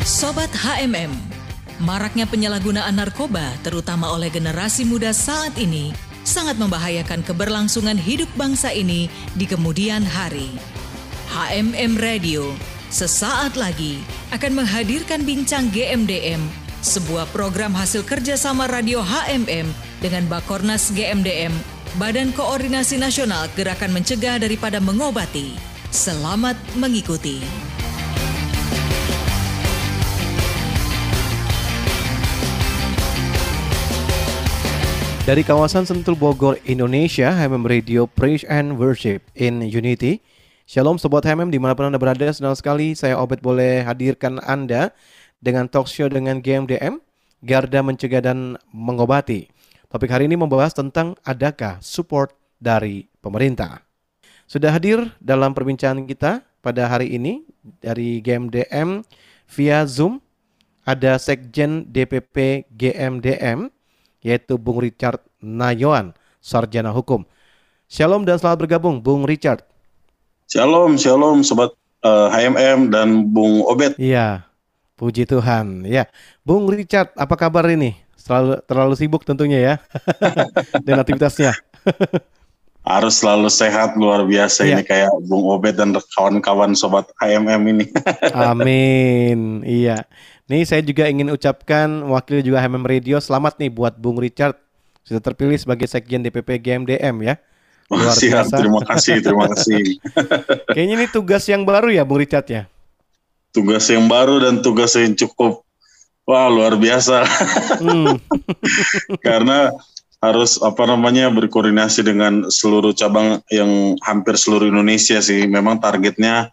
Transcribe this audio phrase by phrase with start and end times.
[0.00, 1.12] Sobat HMM,
[1.84, 5.92] maraknya penyalahgunaan narkoba terutama oleh generasi muda saat ini
[6.24, 10.56] sangat membahayakan keberlangsungan hidup bangsa ini di kemudian hari.
[11.28, 12.48] HMM Radio
[12.88, 14.00] sesaat lagi
[14.32, 16.40] akan menghadirkan bincang GMDM,
[16.80, 19.68] sebuah program hasil kerjasama radio HMM
[20.00, 21.52] dengan Bakornas GMDM,
[22.00, 25.60] Badan Koordinasi Nasional Gerakan Mencegah Daripada Mengobati.
[25.92, 27.69] Selamat mengikuti.
[35.30, 40.18] Dari kawasan Sentul Bogor, Indonesia, HMM Radio Praise and Worship in Unity.
[40.66, 44.90] Shalom Sobat HMM di mana pun Anda berada, senang sekali saya Obet boleh hadirkan Anda
[45.38, 46.98] dengan talk show dengan GMDM,
[47.46, 49.46] Garda Mencegah dan Mengobati.
[49.86, 53.86] Topik hari ini membahas tentang adakah support dari pemerintah.
[54.50, 57.46] Sudah hadir dalam perbincangan kita pada hari ini
[57.78, 59.06] dari GMDM
[59.46, 60.18] via Zoom
[60.82, 63.70] ada Sekjen DPP GMDM
[64.20, 67.24] yaitu Bung Richard Nayoan, Sarjana Hukum.
[67.90, 69.66] Shalom dan selamat bergabung Bung Richard.
[70.46, 73.96] Shalom, shalom Sobat uh, HMM dan Bung Obet.
[73.98, 74.46] Iya,
[74.94, 75.84] puji Tuhan.
[75.88, 76.06] Ya,
[76.46, 77.98] Bung Richard, apa kabar ini?
[78.20, 79.74] Selalu terlalu sibuk tentunya ya
[80.84, 81.56] dengan aktivitasnya.
[82.80, 84.80] Harus selalu sehat luar biasa ya.
[84.80, 87.86] ini kayak Bung Obet dan kawan-kawan Sobat HMM ini.
[88.50, 89.60] Amin.
[89.68, 90.08] Iya.
[90.50, 94.58] Nih saya juga ingin ucapkan wakil juga HMM Radio selamat nih buat Bung Richard
[95.06, 97.38] sudah terpilih sebagai Sekjen DPP GMDM ya.
[97.86, 98.54] Luar Siap, biasa.
[98.58, 99.82] terima kasih, terima kasih.
[100.74, 102.66] Kayaknya ini tugas yang baru ya Bung Richard ya?
[103.54, 105.62] Tugas yang baru dan tugas yang cukup
[106.26, 107.22] wah luar biasa.
[107.78, 108.18] Hmm.
[109.26, 109.70] Karena
[110.18, 115.46] harus apa namanya berkoordinasi dengan seluruh cabang yang hampir seluruh Indonesia sih.
[115.46, 116.50] Memang targetnya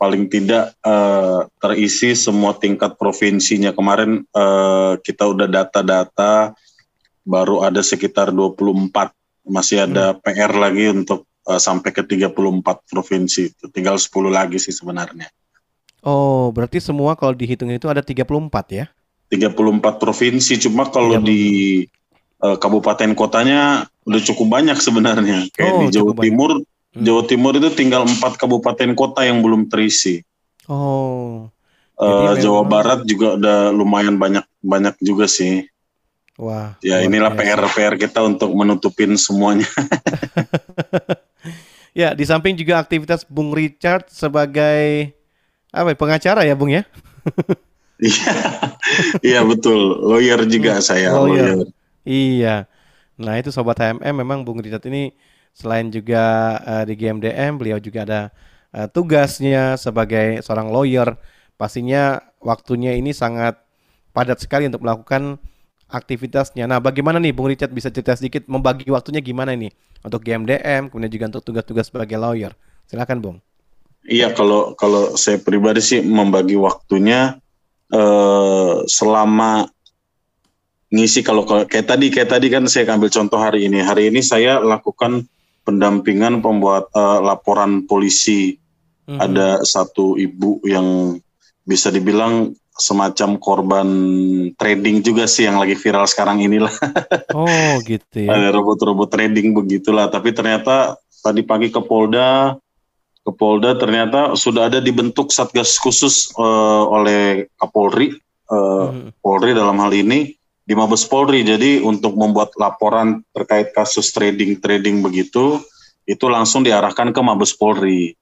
[0.00, 3.76] paling tidak uh, terisi semua tingkat provinsinya.
[3.76, 6.56] Kemarin uh, kita udah data-data
[7.20, 9.12] baru ada sekitar 24.
[9.44, 10.24] Masih ada hmm.
[10.24, 12.32] PR lagi untuk uh, sampai ke 34
[12.88, 13.52] provinsi.
[13.68, 15.28] Tinggal 10 lagi sih sebenarnya.
[16.00, 18.24] Oh, berarti semua kalau dihitung itu ada 34
[18.72, 18.88] ya?
[19.28, 21.84] 34 provinsi, cuma kalau di
[22.40, 25.46] uh, kabupaten kotanya udah cukup banyak sebenarnya.
[25.52, 27.06] Kayak oh, di Jawa Timur banyak Hmm.
[27.06, 30.26] Jawa Timur itu tinggal empat kabupaten kota yang belum terisi.
[30.66, 31.46] Oh.
[31.94, 32.70] Uh, Jawa memang...
[32.72, 35.70] Barat juga udah lumayan banyak banyak juga sih.
[36.40, 36.74] Wah.
[36.80, 39.68] Ya inilah PR PR kita untuk menutupin semuanya.
[42.00, 45.12] ya di samping juga aktivitas Bung Richard sebagai
[45.70, 46.82] apa ya, pengacara ya Bung ya?
[48.00, 48.32] Iya,
[49.20, 49.76] iya betul.
[50.00, 51.12] Lawyer juga saya.
[51.12, 51.52] Lawyer.
[51.52, 51.68] lawyer.
[52.08, 52.64] Iya.
[53.20, 55.12] Nah itu sobat HMM memang Bung Richard ini
[55.60, 58.20] Selain juga uh, di GMDM, beliau juga ada
[58.72, 61.20] uh, tugasnya sebagai seorang lawyer.
[61.60, 63.60] Pastinya waktunya ini sangat
[64.16, 65.36] padat sekali untuk melakukan
[65.92, 66.64] aktivitasnya.
[66.64, 71.12] Nah, bagaimana nih Bung Richard bisa cerita sedikit membagi waktunya gimana nih untuk GMDM, kemudian
[71.12, 72.56] juga untuk tugas-tugas sebagai lawyer.
[72.88, 73.36] Silakan, Bung.
[74.08, 77.36] Iya, kalau kalau saya pribadi sih membagi waktunya
[77.92, 79.68] eh, selama
[80.90, 83.84] ngisi kalau kayak tadi kayak tadi kan saya ambil contoh hari ini.
[83.84, 85.28] Hari ini saya lakukan
[85.70, 88.58] pendampingan pembuat uh, laporan polisi.
[89.06, 89.22] Mm-hmm.
[89.22, 91.14] Ada satu ibu yang
[91.62, 93.88] bisa dibilang semacam korban
[94.56, 96.74] trading juga sih yang lagi viral sekarang inilah.
[97.30, 98.34] Oh gitu ya.
[98.34, 100.10] Ada robot-robot trading begitulah.
[100.10, 102.58] Tapi ternyata tadi pagi ke Polda,
[103.22, 108.18] ke Polda ternyata sudah ada dibentuk satgas khusus uh, oleh Kapolri,
[108.50, 109.22] uh, hmm.
[109.22, 110.39] Polri dalam hal ini
[110.70, 111.42] di Mabes Polri.
[111.42, 115.58] Jadi untuk membuat laporan terkait kasus trading-trading begitu,
[116.06, 118.14] itu langsung diarahkan ke Mabes Polri.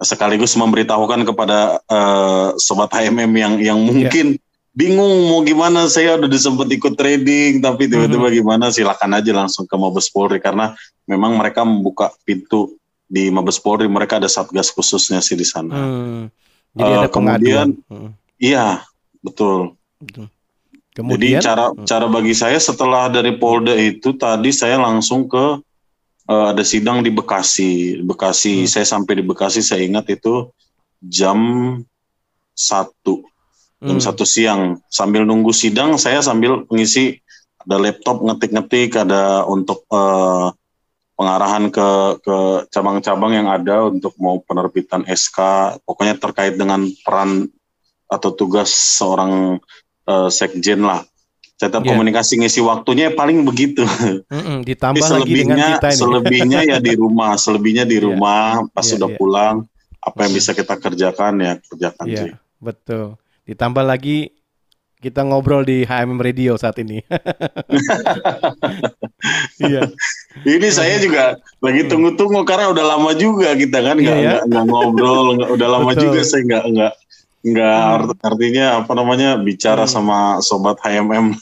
[0.00, 3.84] Sekaligus memberitahukan kepada uh, sobat HMM yang yang iya.
[3.84, 4.72] mungkin yeah.
[4.72, 8.40] bingung mau gimana saya udah disebut ikut trading tapi tiba-tiba mm-hmm.
[8.42, 10.74] gimana silakan aja langsung ke Mabes Polri karena
[11.06, 12.74] memang mereka membuka pintu
[13.06, 15.76] di Mabes Polri mereka ada satgas khususnya sih di sana.
[15.78, 16.22] Hmm.
[16.74, 18.10] Jadi uh, ada kemudian hmm.
[18.42, 18.82] iya
[19.22, 19.78] betul.
[20.02, 20.33] betul.
[20.94, 21.86] Kemudian, Jadi cara hmm.
[21.90, 25.58] cara bagi saya setelah dari Polda itu tadi saya langsung ke
[26.30, 27.98] uh, ada sidang di Bekasi.
[28.06, 28.70] Bekasi hmm.
[28.70, 30.54] saya sampai di Bekasi saya ingat itu
[31.02, 31.38] jam
[32.54, 33.26] satu
[33.82, 34.06] jam hmm.
[34.06, 37.20] satu siang sambil nunggu sidang saya sambil mengisi
[37.60, 40.54] ada laptop ngetik-ngetik ada untuk uh,
[41.18, 41.88] pengarahan ke
[42.22, 42.36] ke
[42.72, 45.38] cabang-cabang yang ada untuk mau penerbitan SK
[45.84, 47.50] pokoknya terkait dengan peran
[48.08, 49.58] atau tugas seorang
[50.08, 51.04] uh, sekjen lah.
[51.54, 51.94] Cetak yeah.
[51.94, 53.86] komunikasi ngisi waktunya paling begitu.
[54.26, 56.00] Mm-mm, ditambah lagi dengan kita ini.
[56.02, 58.06] Selebihnya ya di rumah, selebihnya di iya.
[58.10, 58.72] rumah yeah.
[58.74, 59.18] pas yeah, sudah yeah.
[59.18, 59.56] pulang
[60.04, 62.32] apa yang bisa kita kerjakan ya kerjakan yeah, sih.
[62.58, 63.06] Betul.
[63.46, 64.34] Ditambah lagi
[65.04, 67.04] kita ngobrol di HMM Radio saat ini.
[69.68, 69.84] iya.
[70.48, 74.64] Ini saya juga lagi tunggu-tunggu karena udah lama juga kita kan nggak iya, ya?
[74.64, 76.08] ngobrol, gak, udah lama Betul.
[76.08, 76.92] juga saya nggak nggak
[77.44, 78.24] nggak hmm.
[78.24, 79.92] artinya apa namanya bicara hmm.
[79.92, 81.36] sama sobat HMM.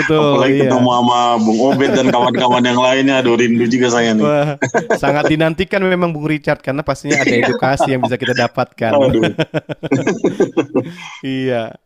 [0.00, 0.16] Betul.
[0.16, 0.62] Apalagi iya.
[0.64, 3.20] ketemu sama Bung Obed dan kawan-kawan yang lainnya.
[3.20, 4.24] Aduh rindu juga saya nih.
[4.24, 4.56] Wah,
[4.96, 8.92] sangat dinantikan memang Bung Richard karena pastinya ada edukasi yang bisa kita dapatkan.
[11.20, 11.76] iya.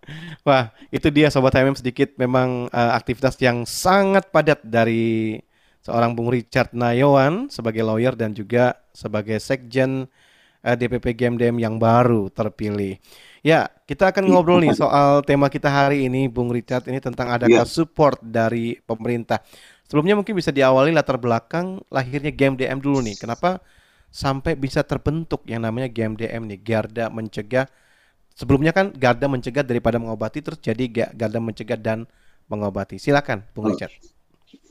[0.47, 5.43] Wah, itu dia sobat HMM sedikit memang uh, aktivitas yang sangat padat dari
[5.83, 10.07] seorang Bung Richard Nayawan sebagai lawyer dan juga sebagai sekjen
[10.62, 13.03] uh, eh, DPP GMDM yang baru terpilih.
[13.44, 17.65] Ya, kita akan ngobrol nih soal tema kita hari ini, Bung Richard, ini tentang adakah
[17.65, 17.69] yeah.
[17.69, 19.44] support dari pemerintah.
[19.87, 23.15] Sebelumnya mungkin bisa diawali latar belakang lahirnya GMDM dulu nih.
[23.21, 23.62] Kenapa
[24.11, 27.69] sampai bisa terbentuk yang namanya GMDM nih, Garda Mencegah.
[28.37, 32.05] Sebelumnya kan Garda Mencegah daripada mengobati, terus jadi Garda Mencegah dan
[32.50, 32.99] mengobati.
[32.99, 33.94] Silakan, Bung Richard.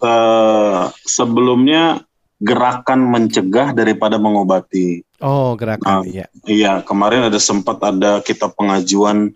[0.04, 2.04] Uh, sebelumnya
[2.40, 5.04] gerakan mencegah daripada mengobati.
[5.24, 6.28] Oh, gerakan nah, iya.
[6.44, 9.32] Iya, kemarin ada sempat ada kita pengajuan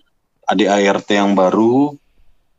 [0.50, 1.96] ADART yang baru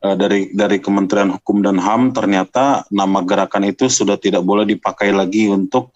[0.01, 5.13] uh, dari dari Kementerian Hukum dan HAM ternyata nama gerakan itu sudah tidak boleh dipakai
[5.13, 5.93] lagi untuk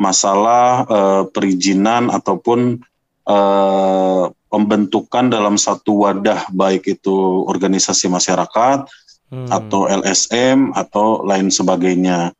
[0.00, 2.80] masalah uh, perizinan ataupun
[3.28, 8.88] uh, pembentukan dalam satu wadah baik itu organisasi masyarakat
[9.32, 9.48] hmm.
[9.48, 12.36] atau LSM atau lain sebagainya.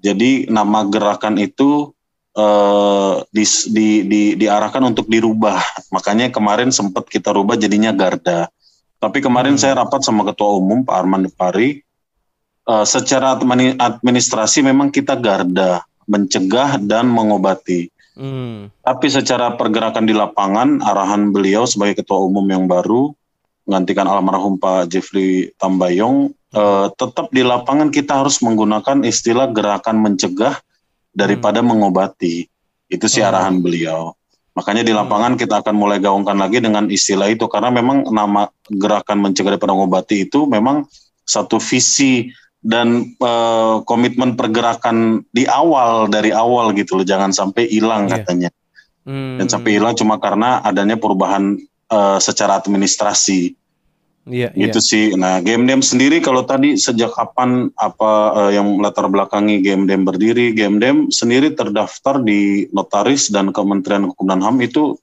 [0.00, 1.96] Jadi nama gerakan itu
[2.36, 5.58] uh, di, di, di, diarahkan untuk dirubah.
[5.90, 8.52] Makanya kemarin sempat kita rubah jadinya Garda.
[9.00, 9.60] Tapi kemarin hmm.
[9.60, 11.80] saya rapat sama Ketua Umum Pak Arman Depari.
[12.66, 13.38] Uh, secara
[13.78, 17.88] administrasi memang kita Garda, mencegah dan mengobati.
[18.16, 18.72] Hmm.
[18.80, 23.12] Tapi secara pergerakan di lapangan, arahan beliau sebagai Ketua Umum yang baru,
[23.68, 30.60] menggantikan almarhum Pak Jeffrey Tambayong, uh, tetap di lapangan kita harus menggunakan istilah gerakan mencegah
[31.16, 31.68] daripada hmm.
[31.72, 32.46] mengobati.
[32.86, 33.32] Itu sih oh.
[33.32, 34.14] arahan beliau.
[34.56, 35.40] Makanya di lapangan hmm.
[35.40, 40.28] kita akan mulai gaungkan lagi dengan istilah itu karena memang nama gerakan mencegah daripada mengobati
[40.28, 40.88] itu memang
[41.26, 42.30] satu visi
[42.64, 48.14] dan uh, komitmen pergerakan di awal dari awal gitu loh jangan sampai hilang yeah.
[48.22, 48.50] katanya.
[49.06, 49.38] Hmm.
[49.38, 51.60] Dan sampai hilang cuma karena adanya perubahan
[51.92, 53.54] uh, secara administrasi.
[54.26, 54.88] Iya, gitu iya.
[54.90, 55.04] sih.
[55.14, 60.02] Nah, game dem sendiri kalau tadi sejak kapan apa uh, yang latar belakangi game dem
[60.02, 64.98] berdiri, game dem sendiri terdaftar di notaris dan Kementerian Hukum dan HAM itu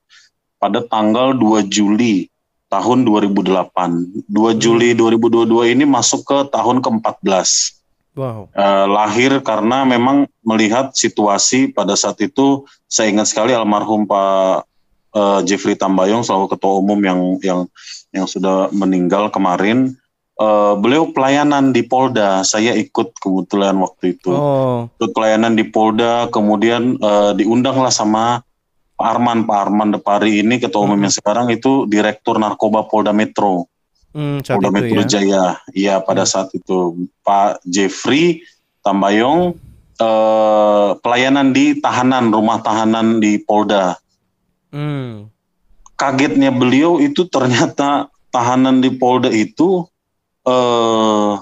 [0.60, 2.28] pada tanggal 2 Juli
[2.68, 4.28] tahun 2008.
[4.28, 4.60] 2 hmm.
[4.60, 7.80] Juli 2022 ini masuk ke tahun ke-14.
[8.14, 8.52] Wow.
[8.54, 14.70] Uh, lahir karena memang melihat situasi pada saat itu saya ingat sekali almarhum Pak
[15.14, 17.60] uh, Jeffrey Tambayong selaku ketua umum yang yang
[18.12, 19.96] yang sudah meninggal kemarin.
[20.34, 22.42] Uh, beliau pelayanan di Polda.
[22.42, 24.34] Saya ikut kebetulan waktu itu.
[24.34, 24.90] Oh.
[24.98, 26.28] ikut pelayanan di Polda.
[26.34, 28.42] Kemudian uh, diundanglah sama
[28.98, 29.46] Pak Arman.
[29.46, 31.06] Pak Arman Depari ini ketua umum hmm.
[31.06, 33.70] yang sekarang itu direktur narkoba Polda Metro.
[34.14, 35.10] Hmm, Polda Metro ya?
[35.10, 35.46] Jaya.
[35.70, 36.32] Iya pada hmm.
[36.34, 37.06] saat itu.
[37.22, 38.42] Pak Jeffrey
[38.82, 39.54] Tambayong
[40.02, 44.02] uh, pelayanan di tahanan rumah tahanan di Polda
[44.74, 45.30] Hmm.
[45.94, 49.86] Kagetnya beliau itu ternyata tahanan di Polda itu
[50.44, 51.34] eh,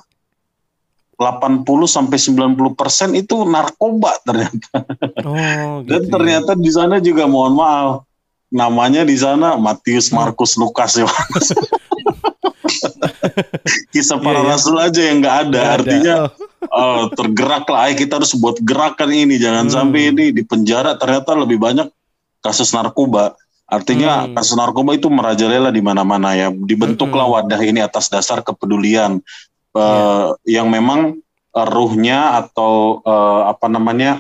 [1.22, 4.84] 80 sampai 90 persen itu narkoba ternyata.
[5.24, 6.10] Oh, gitu Dan ya.
[6.12, 8.04] ternyata di sana juga mohon maaf
[8.52, 10.20] namanya di sana Matius, hmm.
[10.20, 11.56] Markus, Lukas, Yohanes.
[13.96, 14.52] Kisah para yeah, iya.
[14.52, 15.62] rasul aja yang nggak ada.
[15.62, 16.14] Gak Artinya
[16.68, 16.76] oh.
[16.76, 17.94] uh, tergerak lah.
[17.96, 19.40] Kita harus buat gerakan ini.
[19.40, 19.74] Jangan hmm.
[19.74, 21.88] sampai ini di penjara ternyata lebih banyak
[22.42, 23.38] kasus narkoba.
[23.72, 24.36] Artinya hmm.
[24.36, 26.52] kasus narkoba itu merajalela di mana-mana ya.
[26.52, 27.36] Dibentuklah hmm.
[27.40, 29.24] wadah ini atas dasar kepedulian
[29.72, 30.60] uh, eh, yeah.
[30.60, 31.24] yang memang
[31.56, 34.20] uh, ruhnya atau uh, apa namanya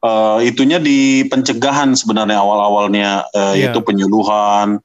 [0.00, 3.68] uh, itunya di pencegahan sebenarnya awal-awalnya uh, yeah.
[3.68, 4.80] yaitu penyuluhan.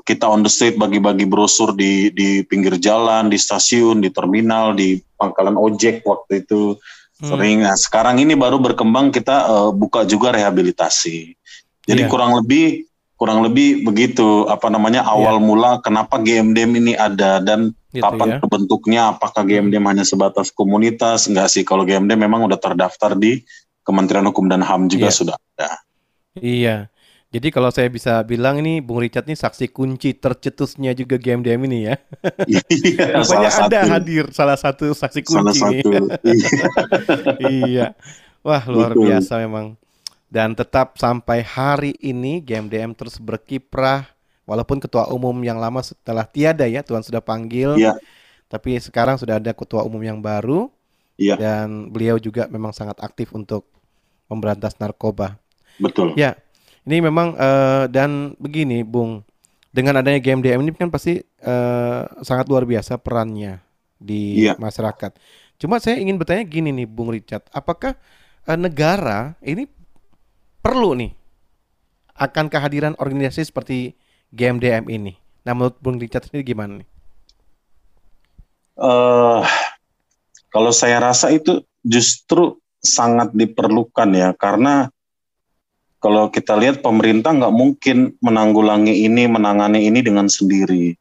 [0.00, 4.96] Kita on the street bagi-bagi brosur di di pinggir jalan, di stasiun, di terminal, di
[5.14, 6.74] pangkalan ojek waktu itu
[7.20, 7.28] hmm.
[7.28, 7.58] sering.
[7.62, 11.36] Nah, sekarang ini baru berkembang kita uh, buka juga rehabilitasi.
[11.90, 12.10] Jadi yeah.
[12.10, 12.86] kurang lebih
[13.20, 15.44] kurang lebih begitu apa namanya awal yeah.
[15.44, 18.38] mula kenapa GMDM ini ada dan gitu, kapan ya.
[18.40, 23.44] terbentuknya apakah GMDM hanya sebatas komunitas enggak sih kalau GMDM memang udah terdaftar di
[23.84, 25.16] Kementerian Hukum dan HAM juga yeah.
[25.16, 25.70] sudah ada.
[26.40, 26.76] Iya.
[27.30, 31.78] Jadi kalau saya bisa bilang ini Bung Richard ini saksi kunci tercetusnya juga GMDM ini
[31.86, 31.94] ya.
[32.48, 32.62] Iya.
[33.22, 33.92] Rupanya ada satu.
[33.94, 35.38] hadir salah satu saksi kunci.
[35.38, 35.90] Salah satu.
[37.52, 37.94] iya.
[38.42, 39.12] Wah luar Betul.
[39.12, 39.78] biasa memang
[40.30, 44.06] dan tetap sampai hari ini GMDM terus berkiprah
[44.50, 47.78] Walaupun ketua umum yang lama setelah tiada ya, Tuhan sudah panggil.
[47.78, 47.94] Ya.
[48.50, 50.66] Tapi sekarang sudah ada ketua umum yang baru.
[51.14, 51.38] Ya.
[51.38, 53.70] Dan beliau juga memang sangat aktif untuk
[54.26, 55.38] memberantas narkoba.
[55.78, 56.18] Betul.
[56.18, 56.34] Ya.
[56.82, 59.22] Ini memang uh, dan begini, Bung.
[59.70, 63.62] Dengan adanya GMDM ini kan pasti uh, sangat luar biasa perannya
[64.02, 64.58] di ya.
[64.58, 65.14] masyarakat.
[65.62, 67.94] Cuma saya ingin bertanya gini nih, Bung Richard, apakah
[68.50, 69.70] uh, negara ini
[70.60, 71.12] perlu nih
[72.20, 73.96] akan kehadiran organisasi seperti
[74.30, 75.16] GMDM ini.
[75.42, 76.88] Nah, menurut Bung Richard sendiri gimana nih?
[78.76, 79.44] Uh,
[80.52, 84.92] kalau saya rasa itu justru sangat diperlukan ya, karena
[86.00, 90.96] kalau kita lihat pemerintah nggak mungkin menanggulangi ini, menangani ini dengan sendiri.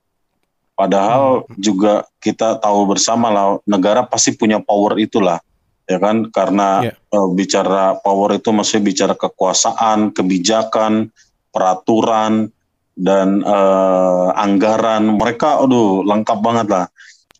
[0.75, 1.60] Padahal hmm.
[1.60, 5.44] juga kita tahu bersama lah, negara pasti punya power itulah,
[5.89, 6.29] ya kan?
[6.29, 6.96] Karena yeah.
[6.96, 7.17] Ya.
[7.17, 11.10] uh, bicara power itu masih bicara kekuasaan, kebijakan,
[11.50, 12.53] peraturan,
[13.00, 16.86] dan uh, anggaran mereka aduh lengkap banget lah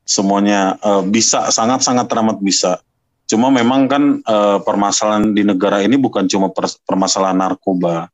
[0.08, 2.80] semuanya uh, bisa sangat sangat teramat bisa
[3.28, 8.08] cuma memang kan uh, permasalahan di negara ini bukan cuma per, permasalahan narkoba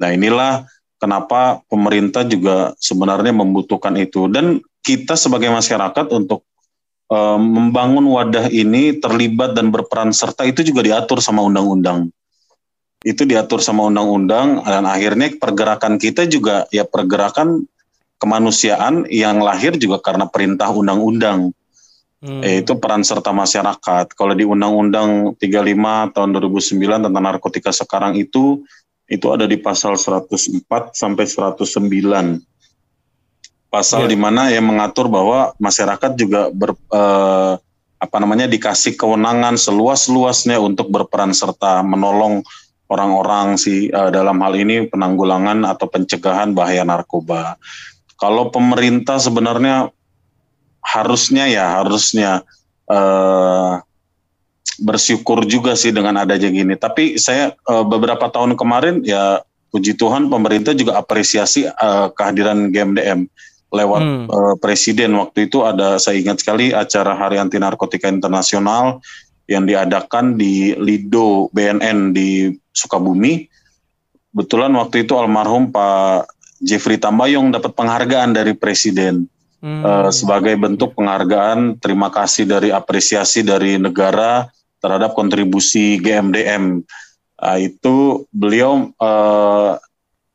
[0.00, 0.64] nah inilah
[0.96, 6.48] kenapa pemerintah juga sebenarnya membutuhkan itu dan kita sebagai masyarakat untuk
[7.10, 12.10] uh, membangun wadah ini terlibat dan berperan serta itu juga diatur sama undang-undang
[13.06, 17.62] itu diatur sama undang-undang dan akhirnya pergerakan kita juga ya pergerakan
[18.18, 21.54] kemanusiaan yang lahir juga karena perintah undang-undang.
[22.18, 22.42] Hmm.
[22.42, 24.16] Itu peran serta masyarakat.
[24.16, 28.64] Kalau di Undang-Undang 35 tahun 2009 tentang narkotika sekarang itu
[29.06, 32.42] itu ada di pasal 104 sampai 109.
[33.66, 34.10] Pasal yeah.
[34.14, 37.54] di mana yang mengatur bahwa masyarakat juga ber, eh,
[37.96, 42.44] apa namanya dikasih kewenangan seluas-luasnya untuk berperan serta menolong
[42.86, 47.58] orang-orang sih uh, dalam hal ini penanggulangan atau pencegahan bahaya narkoba.
[48.16, 49.90] Kalau pemerintah sebenarnya
[50.80, 52.46] harusnya ya harusnya
[52.86, 53.82] uh,
[54.78, 56.74] bersyukur juga sih dengan adanya gini.
[56.78, 59.42] Tapi saya uh, beberapa tahun kemarin ya
[59.74, 63.26] puji Tuhan pemerintah juga apresiasi uh, kehadiran GMDM
[63.74, 64.26] lewat hmm.
[64.30, 69.02] uh, presiden waktu itu ada saya ingat sekali acara Hari Anti Narkotika Internasional
[69.46, 73.46] yang diadakan di Lido BNN di Sukabumi.
[74.34, 76.28] Betulan waktu itu almarhum Pak
[76.60, 79.26] Jeffrey Tambayong dapat penghargaan dari Presiden
[79.62, 79.82] hmm.
[79.82, 84.46] uh, sebagai bentuk penghargaan terima kasih dari apresiasi dari negara
[84.78, 86.84] terhadap kontribusi GMDM.
[87.36, 89.76] Uh, itu beliau uh,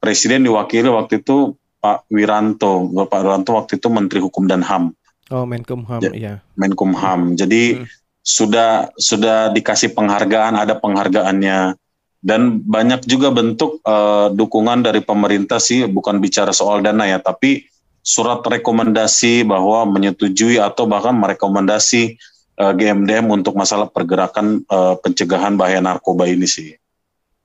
[0.01, 4.93] Presiden diwakili waktu itu Pak Wiranto, Bapak Wiranto waktu itu Menteri Hukum dan HAM.
[5.33, 6.45] Oh, Menkumham, ya.
[6.53, 7.33] Menkumham.
[7.33, 7.88] Jadi hmm.
[8.21, 11.75] sudah sudah dikasih penghargaan, ada penghargaannya
[12.21, 17.65] dan banyak juga bentuk uh, dukungan dari pemerintah sih bukan bicara soal dana ya tapi
[18.05, 22.17] surat rekomendasi bahwa menyetujui atau bahkan merekomendasi
[22.57, 26.77] uh, eh, GMDM untuk masalah pergerakan uh, pencegahan bahaya narkoba ini sih.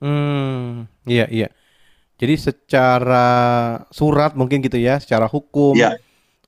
[0.00, 1.48] Hmm, iya iya.
[2.16, 3.28] Jadi secara
[3.92, 5.96] surat mungkin gitu ya, secara hukum, ya.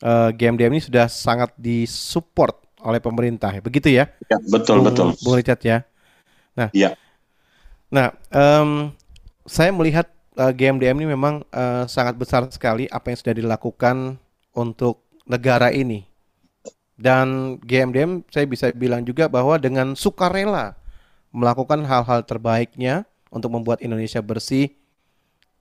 [0.01, 4.09] uh, GMDM ini sudah sangat disupport oleh pemerintah, begitu ya?
[4.33, 5.09] Ya betul Bung, betul.
[5.21, 5.85] Bung Richard ya.
[6.57, 6.97] Nah, ya
[7.89, 8.93] Nah, um,
[9.49, 14.21] saya melihat uh, eh, GMDM ini memang uh, sangat besar sekali apa yang sudah dilakukan
[14.53, 16.05] untuk negara ini.
[16.99, 20.77] Dan GMDM saya bisa bilang juga bahwa dengan sukarela
[21.33, 24.75] melakukan hal-hal terbaiknya untuk membuat Indonesia bersih,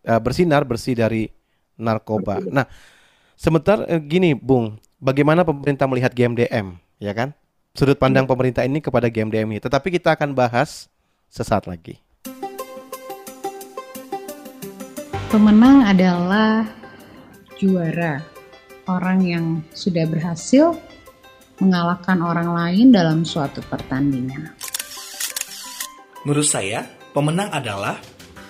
[0.07, 1.27] uh, bersinar bersih dari
[1.75, 2.39] narkoba.
[2.47, 2.65] Nah,
[3.35, 7.35] sebentar uh, gini, Bung, bagaimana pemerintah melihat GMDM, ya kan?
[7.77, 9.59] Sudut pandang pemerintah ini kepada GMDM ini.
[9.61, 10.89] Tetapi kita akan bahas
[11.29, 12.01] sesaat lagi.
[15.27, 16.65] Pemenang adalah
[17.59, 18.23] juara,
[18.87, 19.45] orang yang
[19.75, 20.73] sudah berhasil
[21.59, 24.55] mengalahkan orang lain dalam suatu pertandingan.
[26.23, 27.99] Menurut saya, pemenang adalah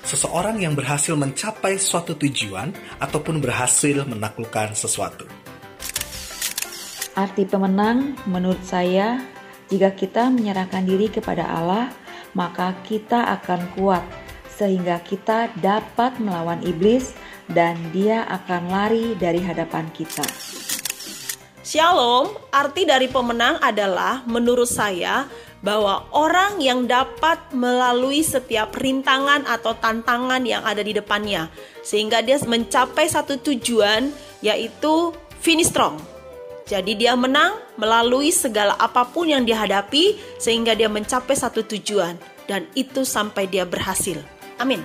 [0.08, 2.72] seseorang yang berhasil mencapai suatu tujuan
[3.04, 5.28] ataupun berhasil menaklukkan sesuatu.
[7.12, 9.20] Arti pemenang menurut saya,
[9.68, 11.92] jika kita menyerahkan diri kepada Allah,
[12.32, 14.06] maka kita akan kuat
[14.48, 17.12] sehingga kita dapat melawan iblis
[17.52, 20.24] dan dia akan lari dari hadapan kita.
[21.68, 25.28] Shalom, arti dari pemenang adalah menurut saya
[25.66, 31.50] bahwa orang yang dapat melalui setiap rintangan atau tantangan yang ada di depannya
[31.82, 34.14] sehingga dia mencapai satu tujuan
[34.46, 35.98] yaitu finish strong.
[36.68, 42.68] Jadi dia menang melalui segala apa pun yang dihadapi sehingga dia mencapai satu tujuan dan
[42.76, 44.20] itu sampai dia berhasil.
[44.60, 44.84] Amin.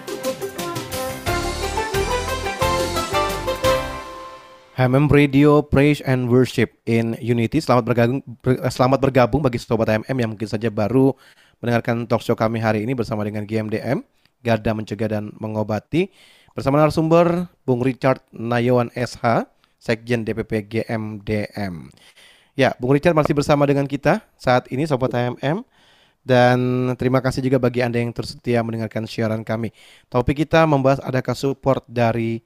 [4.73, 7.61] HMM Radio Praise and Worship in Unity.
[7.61, 11.13] Selamat bergabung ber, selamat bergabung bagi sobat HMM yang mungkin saja baru
[11.61, 14.01] mendengarkan talk show kami hari ini bersama dengan GMDM,
[14.41, 16.09] Garda Mencegah dan Mengobati.
[16.57, 19.45] Bersama narasumber Bung Richard Nayawan SH,
[19.77, 21.93] Sekjen DPP GMDM.
[22.57, 25.69] Ya, Bung Richard masih bersama dengan kita saat ini sobat HMM.
[26.25, 29.69] Dan terima kasih juga bagi Anda yang tersetia mendengarkan siaran kami.
[30.09, 32.41] Topik kita membahas adakah support dari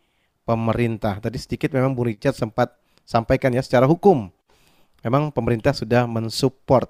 [0.46, 1.18] pemerintah.
[1.18, 4.30] Tadi sedikit memang Bu Richard sempat sampaikan ya secara hukum.
[5.02, 6.88] Memang pemerintah sudah mensupport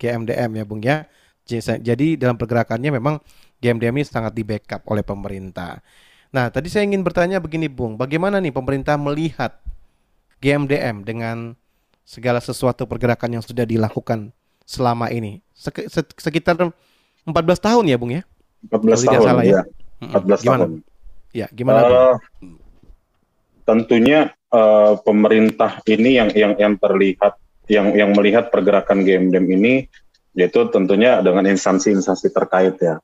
[0.00, 1.06] GMDM ya Bung ya.
[1.44, 3.20] Jadi dalam pergerakannya memang
[3.60, 5.84] GMDM ini sangat di backup oleh pemerintah.
[6.32, 9.60] Nah tadi saya ingin bertanya begini Bung, bagaimana nih pemerintah melihat
[10.40, 11.54] GMDM dengan
[12.04, 14.32] segala sesuatu pergerakan yang sudah dilakukan
[14.64, 15.44] selama ini?
[16.16, 18.24] Sekitar 14 tahun ya Bung ya?
[18.72, 19.60] 14 tahun salah, ya.
[19.60, 19.62] ya.
[20.08, 20.64] 14 gimana?
[20.64, 20.72] tahun.
[21.34, 21.80] Ya, gimana?
[21.84, 22.16] Uh,
[23.64, 29.74] tentunya uh, pemerintah ini yang yang yang terlihat yang yang melihat pergerakan GMDM ini
[30.36, 32.98] yaitu tentunya dengan instansi-instansi terkait ya.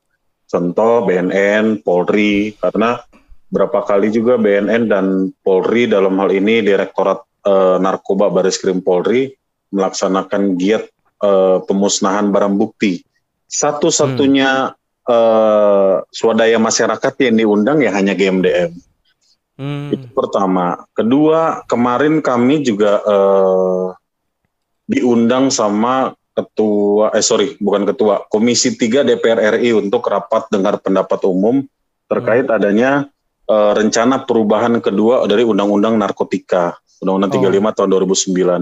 [0.51, 2.99] Contoh BNN, Polri karena
[3.47, 5.05] berapa kali juga BNN dan
[5.39, 9.31] Polri dalam hal ini Direktorat uh, Narkoba Baris Krim Polri
[9.71, 10.91] melaksanakan giat
[11.23, 12.99] uh, pemusnahan barang bukti.
[13.47, 15.07] Satu-satunya hmm.
[15.07, 18.75] uh, swadaya masyarakat yang diundang ya hanya GMDM.
[19.61, 19.93] Hmm.
[19.93, 20.89] Itu pertama.
[20.97, 23.93] Kedua, kemarin kami juga uh,
[24.89, 31.21] diundang sama ketua, eh sorry, bukan ketua, Komisi 3 DPR RI untuk rapat dengar pendapat
[31.29, 31.61] umum
[32.09, 32.57] terkait hmm.
[32.57, 32.91] adanya
[33.45, 37.69] uh, rencana perubahan kedua dari Undang-Undang Narkotika, Undang-Undang oh.
[37.69, 37.89] 35 tahun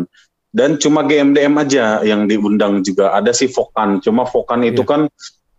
[0.04, 0.52] 2009.
[0.52, 3.14] Dan cuma GMDM aja yang diundang juga.
[3.14, 4.74] Ada si Fokan, cuma Fokan yeah.
[4.74, 4.90] itu iya.
[4.92, 5.02] kan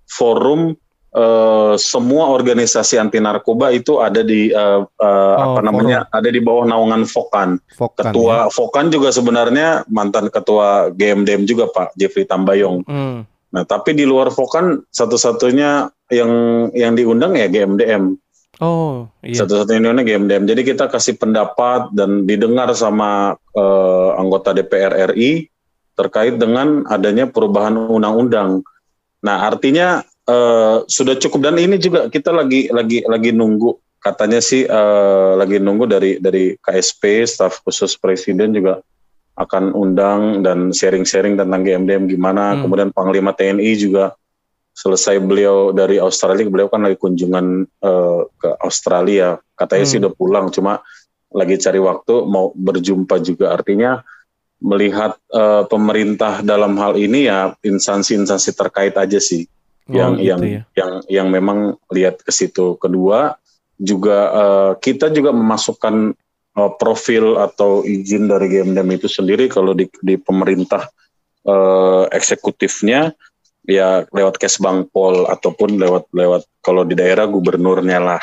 [0.05, 0.75] forum
[1.15, 6.17] uh, semua organisasi anti narkoba itu ada di uh, uh, oh, apa namanya forum.
[6.19, 7.59] ada di bawah naungan Fokan.
[7.75, 8.53] Fokan ketua ya?
[8.53, 12.87] Fokan juga sebenarnya mantan ketua GMDM juga Pak Jeffrey Tambayong.
[12.87, 13.27] Hmm.
[13.51, 16.33] Nah tapi di luar Fokan satu-satunya yang
[16.75, 18.19] yang diundang ya GMDM.
[18.61, 19.41] Oh, iya.
[19.41, 20.45] Satu-satunya GMDM.
[20.45, 25.49] Jadi kita kasih pendapat dan didengar sama uh, anggota DPR RI
[25.97, 28.61] terkait dengan adanya perubahan undang-undang.
[29.25, 31.51] Nah, artinya uh, sudah cukup.
[31.51, 33.75] Dan ini juga kita lagi lagi lagi nunggu.
[34.01, 38.81] Katanya sih uh, lagi nunggu dari dari KSP staf khusus presiden juga
[39.37, 42.57] akan undang dan sharing-sharing tentang GMDM gimana.
[42.57, 42.65] Hmm.
[42.65, 44.17] kemudian Panglima TNI juga
[44.73, 46.49] selesai beliau dari Australia.
[46.49, 49.37] Beliau kan lagi kunjungan uh, ke Australia.
[49.53, 49.93] Katanya hmm.
[49.93, 50.81] sih udah pulang cuma
[51.31, 53.53] lagi cari waktu mau berjumpa juga.
[53.53, 54.01] Artinya
[54.61, 59.49] melihat uh, pemerintah dalam hal ini ya instansi-instansi terkait aja sih
[59.91, 60.63] Oh, yang gitu yang ya.
[60.79, 62.79] yang yang memang lihat ke situ.
[62.79, 63.35] Kedua
[63.75, 66.15] juga uh, kita juga memasukkan
[66.55, 70.87] uh, profil atau izin dari GMDM itu sendiri kalau di, di pemerintah
[71.49, 73.11] uh, eksekutifnya
[73.67, 78.23] ya lewat Kesbangpol ataupun lewat lewat kalau di daerah gubernurnya lah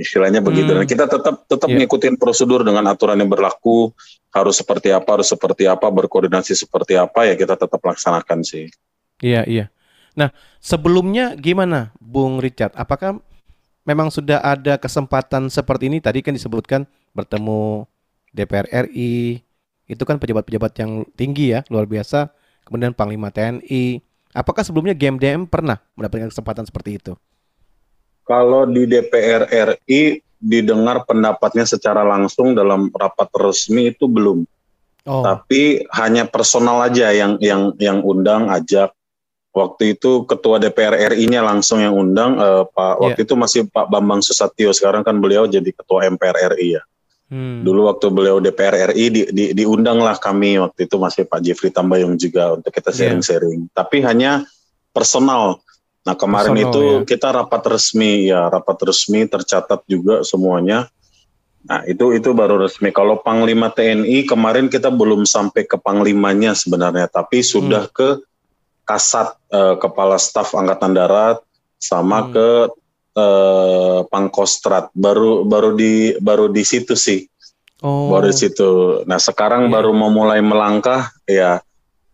[0.00, 0.72] istilahnya begitu.
[0.72, 0.82] Hmm.
[0.82, 1.78] Dan kita tetap tetap yeah.
[1.84, 3.92] ngikutin prosedur dengan aturan yang berlaku
[4.32, 8.72] harus seperti apa harus seperti apa berkoordinasi seperti apa ya kita tetap laksanakan sih.
[9.20, 9.66] Iya iya.
[10.12, 10.28] Nah,
[10.60, 12.72] sebelumnya gimana Bung Richard?
[12.76, 13.20] Apakah
[13.88, 15.98] memang sudah ada kesempatan seperti ini?
[15.98, 16.84] Tadi kan disebutkan
[17.16, 17.88] bertemu
[18.32, 19.44] DPR RI,
[19.88, 22.32] itu kan pejabat-pejabat yang tinggi ya, luar biasa.
[22.64, 24.00] Kemudian Panglima TNI.
[24.32, 27.12] Apakah sebelumnya GMDM pernah mendapatkan kesempatan seperti itu?
[28.24, 34.48] Kalau di DPR RI didengar pendapatnya secara langsung dalam rapat resmi itu belum.
[35.04, 35.22] Oh.
[35.26, 38.94] Tapi hanya personal aja yang yang yang undang ajak
[39.52, 42.96] waktu itu ketua DPR RI-nya langsung yang undang uh, Pak yeah.
[43.04, 46.82] waktu itu masih Pak Bambang Susatyo sekarang kan beliau jadi ketua MPR RI ya.
[47.32, 47.64] Hmm.
[47.64, 51.72] Dulu waktu beliau DPR RI di, di, diundang lah kami waktu itu masih Pak Jeffrey
[51.72, 52.96] Tambayong juga untuk kita iya.
[53.12, 53.68] sharing-sharing.
[53.68, 53.72] Yeah.
[53.76, 54.32] Tapi hanya
[54.92, 55.60] personal.
[56.02, 56.98] Nah kemarin personal, itu ya.
[57.06, 60.88] kita rapat resmi ya rapat resmi tercatat juga semuanya.
[61.68, 62.88] Nah itu itu baru resmi.
[62.88, 67.94] Kalau Panglima TNI kemarin kita belum sampai ke Panglimanya sebenarnya, tapi sudah hmm.
[67.94, 68.08] ke
[68.92, 71.40] kasat uh, kepala staf angkatan darat
[71.80, 72.30] sama hmm.
[72.36, 72.48] ke
[73.16, 77.24] uh, pangkostrat baru baru di baru di situ sih
[77.80, 78.12] oh.
[78.12, 79.72] baru di situ nah sekarang yeah.
[79.72, 81.64] baru mau mulai melangkah ya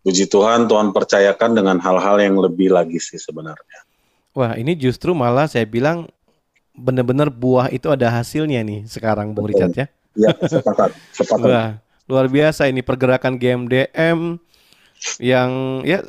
[0.06, 3.82] puji Tuhan Tuhan percayakan dengan hal-hal yang lebih lagi sih sebenarnya
[4.38, 6.06] wah ini justru malah saya bilang
[6.78, 11.46] benar-benar buah itu ada hasilnya nih sekarang Bung Richard ya Iya, sepakat, sepakat.
[11.46, 11.70] Wah,
[12.10, 14.42] luar biasa ini pergerakan GMDM
[15.22, 15.50] yang
[15.86, 16.02] ya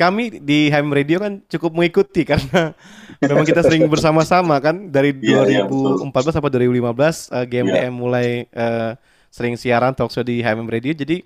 [0.00, 2.72] kami di HM Radio kan cukup mengikuti karena
[3.20, 6.88] memang kita sering bersama-sama kan dari yeah, 2014 yeah, sampai 2015
[7.36, 7.90] uh, GMDM yeah.
[7.92, 8.96] mulai uh,
[9.28, 10.96] sering siaran talkshow di HMM Radio.
[10.96, 11.20] Jadi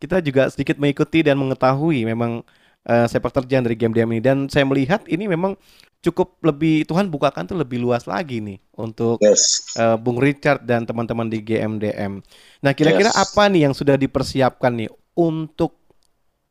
[0.00, 2.40] kita juga sedikit mengikuti dan mengetahui memang
[2.88, 5.52] uh, sepak terjang dari game DM ini dan saya melihat ini memang
[6.00, 9.76] cukup lebih Tuhan bukakan tuh lebih luas lagi nih untuk yes.
[9.76, 12.24] uh, Bung Richard dan teman-teman di GMDM.
[12.60, 13.20] Nah, kira-kira yes.
[13.20, 15.80] apa nih yang sudah dipersiapkan nih untuk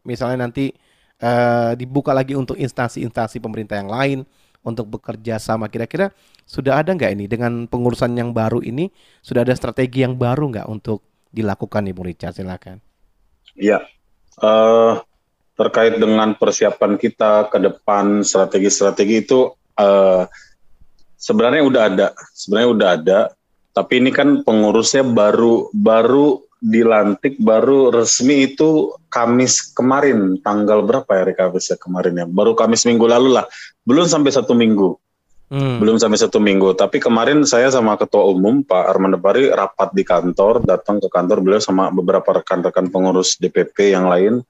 [0.06, 0.74] misalnya nanti
[1.22, 4.20] uh, dibuka lagi untuk instansi-instansi pemerintah yang lain
[4.64, 5.68] untuk bekerja sama.
[5.68, 6.10] Kira-kira
[6.48, 10.68] sudah ada nggak ini dengan pengurusan yang baru ini sudah ada strategi yang baru nggak
[10.72, 12.34] untuk dilakukan nih Richard?
[12.40, 12.80] Silakan.
[13.54, 13.86] Iya,
[14.42, 14.98] uh,
[15.54, 20.26] terkait dengan persiapan kita ke depan strategi-strategi itu uh,
[21.20, 23.20] sebenarnya udah ada, sebenarnya udah ada.
[23.74, 31.36] Tapi ini kan pengurusnya baru baru dilantik baru resmi itu Kamis kemarin tanggal berapa ya
[31.36, 32.26] Kamis ya kemarin ya?
[32.26, 33.46] Baru Kamis minggu lalu lah.
[33.84, 34.96] Belum sampai satu minggu.
[35.54, 35.78] Hmm.
[35.78, 36.74] belum sampai satu minggu.
[36.74, 41.46] Tapi kemarin saya sama ketua umum Pak Arman Depari rapat di kantor datang ke kantor
[41.46, 44.42] beliau sama beberapa rekan-rekan pengurus DPP yang lain.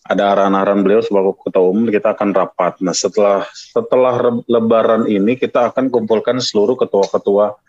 [0.00, 2.80] Ada arahan-arahan beliau sebagai ketua umum kita akan rapat.
[2.80, 4.16] Nah setelah setelah
[4.48, 7.60] lebaran ini kita akan kumpulkan seluruh ketua-ketua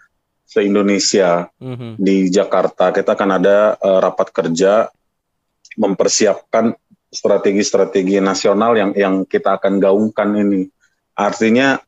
[0.52, 1.92] se-Indonesia mm-hmm.
[1.96, 2.92] di Jakarta.
[2.92, 4.92] Kita akan ada uh, rapat kerja
[5.80, 6.76] mempersiapkan
[7.08, 10.68] strategi-strategi nasional yang yang kita akan gaungkan ini.
[11.16, 11.80] Artinya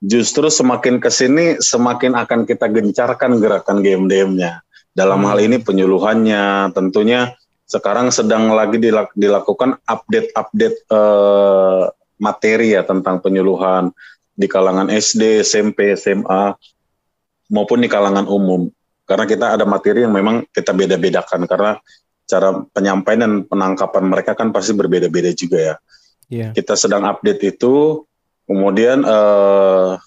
[0.00, 4.64] justru semakin ke sini semakin akan kita gencarkan gerakan GMDM-nya.
[4.96, 5.28] Dalam hmm.
[5.28, 7.36] hal ini penyuluhannya tentunya
[7.68, 8.80] sekarang sedang lagi
[9.14, 13.92] dilakukan update-update uh, materi ya tentang penyuluhan
[14.34, 16.56] di kalangan SD, SMP, SMA
[17.50, 18.70] maupun di kalangan umum.
[19.04, 21.76] Karena kita ada materi yang memang kita beda-bedakan karena
[22.30, 25.74] cara penyampaian dan penangkapan mereka kan pasti berbeda-beda juga ya.
[26.30, 26.50] Yeah.
[26.54, 28.06] Kita sedang update itu,
[28.46, 29.98] kemudian uh,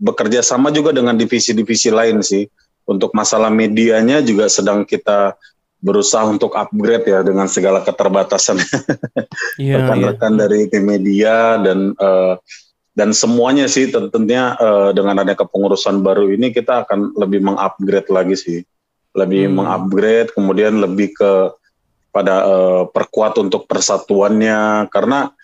[0.00, 2.48] bekerja sama juga dengan divisi-divisi lain sih.
[2.84, 5.36] Untuk masalah medianya juga sedang kita
[5.84, 8.56] berusaha untuk upgrade ya dengan segala keterbatasan
[9.60, 10.40] yeah, rekan-rekan yeah.
[10.40, 12.40] dari tim media dan uh,
[12.94, 18.34] dan semuanya sih tentunya uh, dengan adanya kepengurusan baru ini kita akan lebih mengupgrade lagi
[18.38, 18.58] sih
[19.14, 19.54] lebih hmm.
[19.58, 21.32] mengupgrade kemudian lebih ke
[22.14, 25.34] pada uh, perkuat untuk persatuannya karena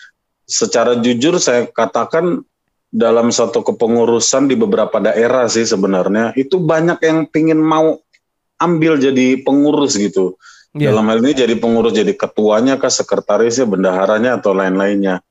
[0.46, 2.46] secara jujur saya katakan
[2.90, 7.98] dalam satu kepengurusan di beberapa daerah sih sebenarnya itu banyak yang pingin mau
[8.58, 10.38] ambil jadi pengurus gitu
[10.74, 10.90] yeah.
[10.90, 15.22] dalam hal ini jadi pengurus jadi ketuanya kah sekretarisnya bendaharanya atau lain-lainnya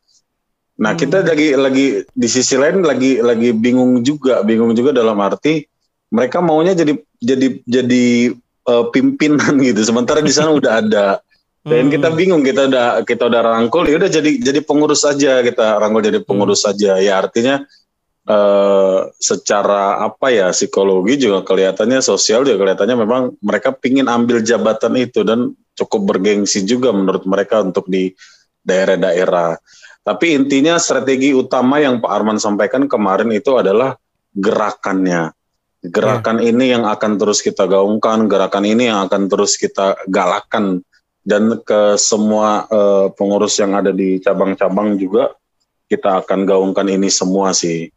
[0.80, 1.00] Nah, hmm.
[1.00, 5.68] kita lagi lagi di sisi lain lagi lagi bingung juga, bingung juga dalam arti
[6.10, 8.06] mereka maunya jadi jadi jadi
[8.66, 9.84] uh, pimpinan gitu.
[9.84, 11.08] Sementara di sana udah ada.
[11.60, 11.94] Dan hmm.
[12.00, 16.00] kita bingung, kita udah kita udah rangkul, ya udah jadi jadi pengurus saja kita rangkul
[16.00, 16.96] jadi pengurus saja.
[16.96, 17.04] Hmm.
[17.04, 17.56] Ya artinya
[18.32, 24.96] uh, secara apa ya psikologi juga kelihatannya sosial juga kelihatannya memang mereka pingin ambil jabatan
[24.96, 28.16] itu dan cukup bergengsi juga menurut mereka untuk di
[28.64, 29.60] daerah-daerah.
[30.10, 33.94] Tapi intinya strategi utama yang Pak Arman sampaikan kemarin itu adalah
[34.34, 35.30] gerakannya.
[35.86, 36.50] Gerakan ya.
[36.50, 40.82] ini yang akan terus kita gaungkan, gerakan ini yang akan terus kita galakan
[41.22, 45.38] dan ke semua uh, pengurus yang ada di cabang-cabang juga
[45.86, 47.94] kita akan gaungkan ini semua sih.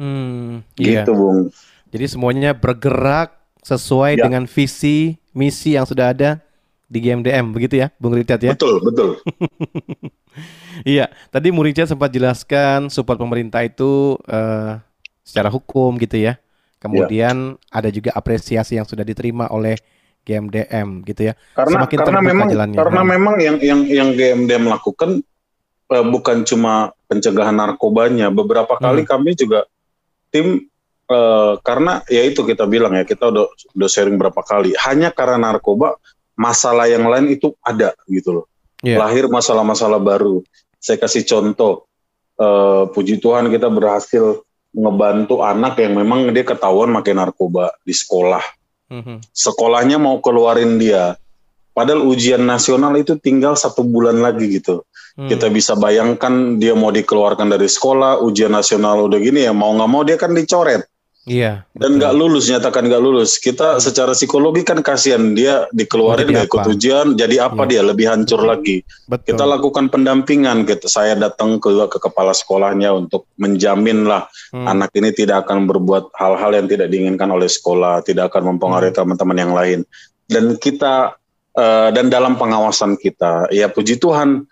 [0.00, 1.20] Hmm, gitu, iya.
[1.20, 1.52] Bung.
[1.92, 4.24] Jadi semuanya bergerak sesuai ya.
[4.24, 6.40] dengan visi, misi yang sudah ada
[6.90, 8.58] di GMDM, begitu ya, Bung Richard ya?
[8.58, 9.10] Betul, betul.
[10.86, 14.80] Iya, tadi Murica sempat jelaskan support pemerintah itu uh,
[15.20, 16.40] secara hukum gitu ya.
[16.80, 17.76] Kemudian ya.
[17.76, 19.76] ada juga apresiasi yang sudah diterima oleh
[20.24, 21.34] GMDM gitu ya.
[21.52, 22.78] Karena Semakin karena memang jalannya.
[22.78, 25.20] karena memang yang yang yang GMDM lakukan
[25.92, 28.32] uh, bukan cuma pencegahan narkobanya.
[28.32, 28.82] Beberapa hmm.
[28.82, 29.68] kali kami juga
[30.32, 30.64] tim
[31.12, 33.44] uh, karena ya itu kita bilang ya kita udah
[33.76, 34.72] udah sharing berapa kali.
[34.88, 36.00] Hanya karena narkoba
[36.40, 38.46] masalah yang lain itu ada gitu loh.
[38.80, 38.96] Yeah.
[38.96, 40.40] Lahir masalah-masalah baru.
[40.80, 41.84] Saya kasih contoh,
[42.40, 44.40] uh, puji Tuhan kita berhasil
[44.72, 48.40] ngebantu anak yang memang dia ketahuan makin narkoba di sekolah.
[48.88, 49.16] Mm-hmm.
[49.36, 51.14] Sekolahnya mau keluarin dia,
[51.76, 54.82] padahal ujian nasional itu tinggal satu bulan lagi gitu.
[55.14, 55.28] Mm.
[55.30, 59.90] Kita bisa bayangkan dia mau dikeluarkan dari sekolah, ujian nasional udah gini ya mau nggak
[59.90, 60.89] mau dia kan dicoret.
[61.28, 61.68] Iya.
[61.76, 63.36] Dan nggak lulus, nyatakan nggak lulus.
[63.36, 67.76] Kita secara psikologi kan kasihan dia dikeluarin nggak ikut ujian, jadi apa ya.
[67.76, 68.48] dia lebih hancur Betul.
[68.48, 68.76] lagi.
[69.04, 69.26] Betul.
[69.28, 70.64] Kita lakukan pendampingan.
[70.64, 74.64] Kita, saya datang ke ke kepala sekolahnya untuk menjamin lah hmm.
[74.64, 78.98] anak ini tidak akan berbuat hal-hal yang tidak diinginkan oleh sekolah, tidak akan mempengaruhi hmm.
[79.04, 79.80] teman-teman yang lain.
[80.24, 81.20] Dan kita
[81.52, 84.48] uh, dan dalam pengawasan kita, ya puji Tuhan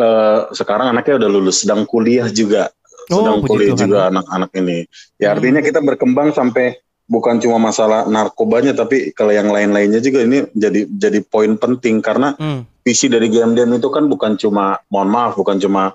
[0.00, 2.72] uh, sekarang anaknya udah lulus, sedang kuliah juga
[3.06, 4.78] sedang oh, kuliah juga anak-anak ini.
[5.16, 10.42] Ya artinya kita berkembang sampai bukan cuma masalah narkobanya tapi kalau yang lain-lainnya juga ini
[10.50, 12.66] jadi jadi poin penting karena hmm.
[12.82, 15.94] visi dari GMDM itu kan bukan cuma mohon maaf bukan cuma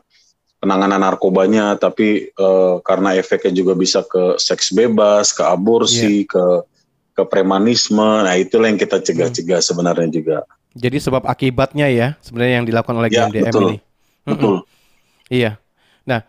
[0.63, 6.30] penanganan narkobanya tapi uh, karena efeknya juga bisa ke seks bebas, ke aborsi, yeah.
[6.30, 6.45] ke
[7.12, 7.97] ke premanisme.
[8.00, 9.67] Nah, itulah yang kita cegah-cegah hmm.
[9.67, 10.38] sebenarnya juga.
[10.78, 13.63] Jadi sebab akibatnya ya sebenarnya yang dilakukan oleh ya, GMDM betul.
[13.67, 13.78] ini.
[14.24, 14.56] Betul.
[15.28, 15.52] Iya.
[16.06, 16.21] Nah,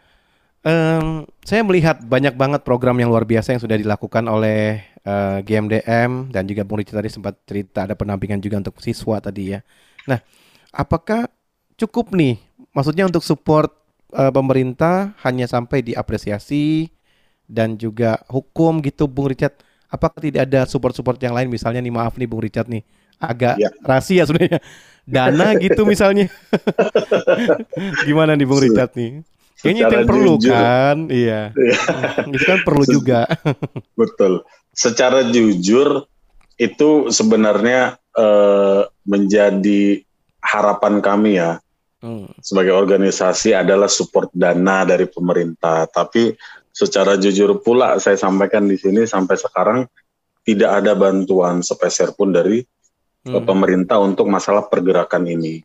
[0.66, 5.46] um, saya melihat banyak banget program yang luar biasa yang sudah dilakukan oleh uh, eh,
[5.46, 9.60] GMDM dan juga Bung Richard tadi sempat cerita ada pendampingan juga untuk siswa tadi ya.
[10.06, 10.22] Nah,
[10.70, 11.30] apakah
[11.78, 12.38] cukup nih?
[12.72, 13.70] Maksudnya untuk support
[14.14, 16.88] uh, pemerintah hanya sampai diapresiasi
[17.44, 19.58] dan juga hukum gitu Bung Richard.
[19.92, 22.80] Apakah tidak ada support-support yang lain misalnya nih maaf nih Bung Richard nih
[23.20, 23.70] agak ya.
[23.84, 24.58] rahasia sebenarnya
[25.04, 26.32] dana gitu misalnya.
[28.08, 29.20] Gimana nih Bung Richard nih?
[29.62, 31.40] Kayaknya itu yang perlu jujur, kan, iya.
[31.54, 31.78] iya.
[32.34, 33.20] itu kan perlu juga.
[33.94, 34.42] Betul.
[34.74, 36.10] Secara jujur
[36.58, 40.02] itu sebenarnya uh, menjadi
[40.42, 41.62] harapan kami ya
[42.02, 42.42] hmm.
[42.42, 45.86] sebagai organisasi adalah support dana dari pemerintah.
[45.86, 46.34] Tapi
[46.74, 49.86] secara jujur pula saya sampaikan di sini sampai sekarang
[50.42, 52.58] tidak ada bantuan sepeser pun dari
[53.30, 53.46] hmm.
[53.46, 55.62] pemerintah untuk masalah pergerakan ini.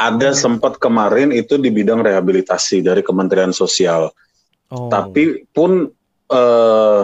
[0.00, 4.08] Ada sempat kemarin itu di bidang rehabilitasi dari Kementerian Sosial.
[4.72, 4.88] Oh.
[4.88, 5.92] Tapi pun
[6.32, 7.02] uh,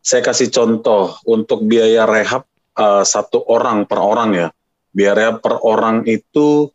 [0.00, 2.48] saya kasih contoh untuk biaya rehab
[2.80, 4.48] uh, satu orang per orang ya.
[4.94, 6.72] Biaya per orang itu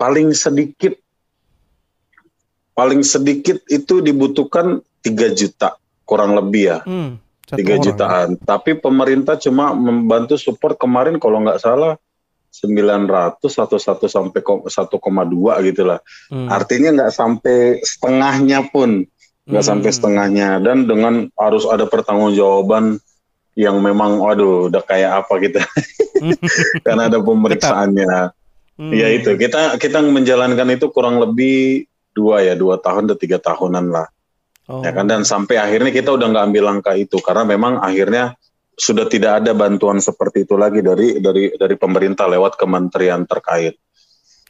[0.00, 0.96] paling sedikit
[2.72, 5.76] paling sedikit itu dibutuhkan 3 juta
[6.08, 6.78] kurang lebih ya.
[6.88, 7.20] Hmm,
[7.52, 8.28] 3 jutaan.
[8.36, 8.56] Ya.
[8.56, 12.00] Tapi pemerintah cuma membantu support kemarin kalau nggak salah
[12.52, 14.68] 900 atau 1 sampai 1,2
[15.72, 15.98] gitu lah.
[16.28, 16.52] Hmm.
[16.52, 19.08] Artinya nggak sampai setengahnya pun,
[19.48, 19.70] nggak hmm.
[19.72, 23.00] sampai setengahnya dan dengan harus ada pertanggungjawaban
[23.56, 25.60] yang memang waduh udah kayak apa kita.
[26.86, 28.36] Karena ada pemeriksaannya.
[28.76, 28.92] Hmm.
[28.92, 33.88] Ya itu kita kita menjalankan itu kurang lebih dua ya dua tahun atau tiga tahunan
[33.88, 34.08] lah.
[34.68, 34.84] Oh.
[34.84, 38.36] Ya kan dan sampai akhirnya kita udah nggak ambil langkah itu karena memang akhirnya
[38.76, 43.76] sudah tidak ada bantuan seperti itu lagi dari dari dari pemerintah lewat kementerian terkait.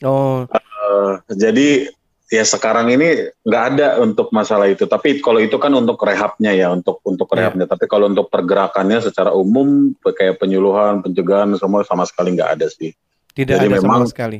[0.02, 0.46] Oh.
[0.46, 1.90] Uh, jadi
[2.32, 4.88] ya sekarang ini nggak ada untuk masalah itu.
[4.88, 7.44] Tapi kalau itu kan untuk rehabnya ya, untuk untuk ya.
[7.44, 7.66] rehabnya.
[7.66, 7.72] Yeah.
[7.76, 12.94] Tapi kalau untuk pergerakannya secara umum kayak penyuluhan, pencegahan semua sama sekali nggak ada sih.
[13.36, 14.38] Tidak Jadi ada memang sama sekali.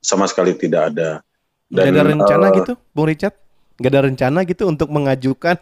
[0.00, 1.20] Sama sekali tidak ada.
[1.70, 3.36] Dan, gak ada rencana uh, gitu, Bung Richard?
[3.78, 5.56] Gak ada rencana gitu untuk mengajukan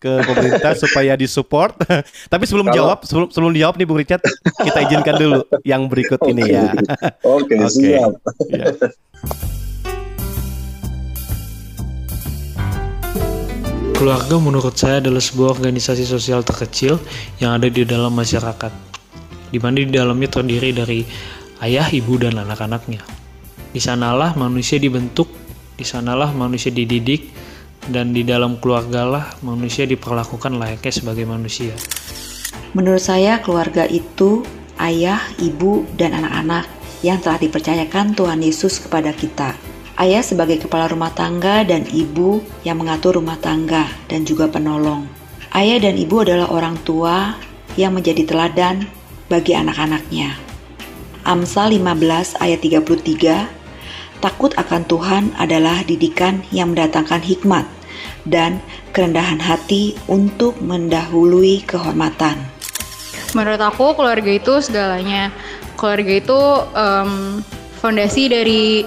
[0.00, 1.76] ke pemerintah supaya disupport.
[2.32, 4.24] Tapi sebelum Kalau, jawab, sebelum sebelum dijawab nih Bung Richard,
[4.64, 6.32] kita izinkan dulu yang berikut okay.
[6.32, 6.72] ini ya.
[7.22, 7.68] Oke, okay, okay.
[7.68, 8.12] siap.
[8.48, 8.66] Ya.
[14.00, 16.96] Keluarga menurut saya adalah sebuah organisasi sosial terkecil
[17.36, 18.72] yang ada di dalam masyarakat,
[19.52, 21.04] di mana di dalamnya terdiri dari
[21.60, 23.04] ayah, ibu, dan anak-anaknya.
[23.76, 25.28] Di sanalah manusia dibentuk,
[25.76, 27.28] di sanalah manusia dididik,
[27.90, 31.74] dan di dalam keluarga lah manusia diperlakukan layaknya sebagai manusia.
[32.70, 34.46] Menurut saya keluarga itu
[34.78, 36.70] ayah, ibu, dan anak-anak
[37.02, 39.58] yang telah dipercayakan Tuhan Yesus kepada kita.
[39.98, 45.04] Ayah sebagai kepala rumah tangga dan ibu yang mengatur rumah tangga dan juga penolong.
[45.52, 47.36] Ayah dan ibu adalah orang tua
[47.74, 48.86] yang menjadi teladan
[49.28, 50.38] bagi anak-anaknya.
[51.26, 53.60] Amsal 15 ayat 33
[54.20, 57.64] Takut akan Tuhan adalah didikan yang mendatangkan hikmat
[58.30, 58.62] dan
[58.94, 62.38] kerendahan hati untuk mendahului kehormatan.
[63.34, 65.34] Menurut aku, keluarga itu segalanya.
[65.74, 66.40] Keluarga itu
[66.74, 67.42] um,
[67.82, 68.86] fondasi dari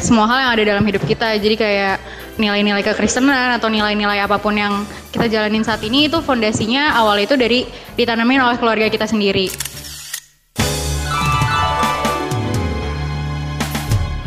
[0.00, 1.36] semua hal yang ada dalam hidup kita.
[1.36, 1.96] Jadi kayak
[2.38, 7.34] nilai-nilai kekristenan atau nilai-nilai apa pun yang kita jalanin saat ini itu fondasinya awal itu
[7.34, 7.66] dari
[7.98, 9.50] ditanamin oleh keluarga kita sendiri.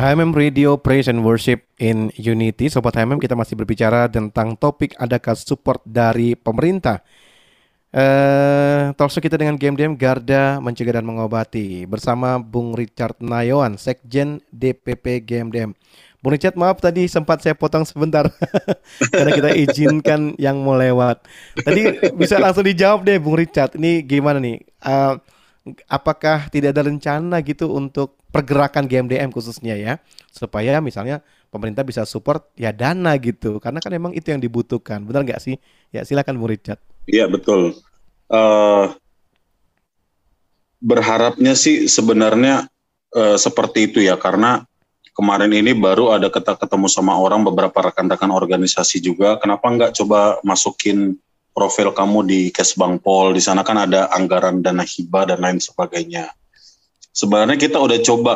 [0.02, 5.38] HMM Radio Praise and Worship in Unity Sobat HMM kita masih berbicara tentang topik adakah
[5.38, 7.06] support dari pemerintah
[7.92, 15.76] Eh, kita dengan GMDM Garda Mencegah dan Mengobati bersama Bung Richard Nayawan, Sekjen DPP GMDM.
[16.24, 18.32] Bung Richard, maaf tadi sempat saya potong sebentar
[19.12, 21.20] karena kita izinkan yang mau lewat.
[21.60, 23.76] Tadi bisa langsung dijawab deh, Bung Richard.
[23.76, 24.56] Ini gimana nih?
[24.80, 25.20] Uh,
[25.84, 30.00] apakah tidak ada rencana gitu untuk pergerakan GMDM khususnya ya
[30.32, 31.20] supaya misalnya
[31.52, 33.60] pemerintah bisa support ya dana gitu.
[33.60, 35.04] Karena kan memang itu yang dibutuhkan.
[35.04, 35.60] Benar nggak sih?
[35.92, 36.80] Ya silakan Bu Richard.
[37.04, 37.76] Iya betul.
[38.32, 38.96] Uh,
[40.80, 42.66] berharapnya sih sebenarnya
[43.12, 44.64] uh, seperti itu ya karena
[45.12, 49.36] kemarin ini baru ada kita ketemu sama orang beberapa rekan-rekan organisasi juga.
[49.36, 51.20] Kenapa nggak coba masukin
[51.52, 56.32] profil kamu di Kesbangpol, di sana kan ada anggaran dana hibah dan lain sebagainya.
[57.12, 58.32] Sebenarnya kita udah coba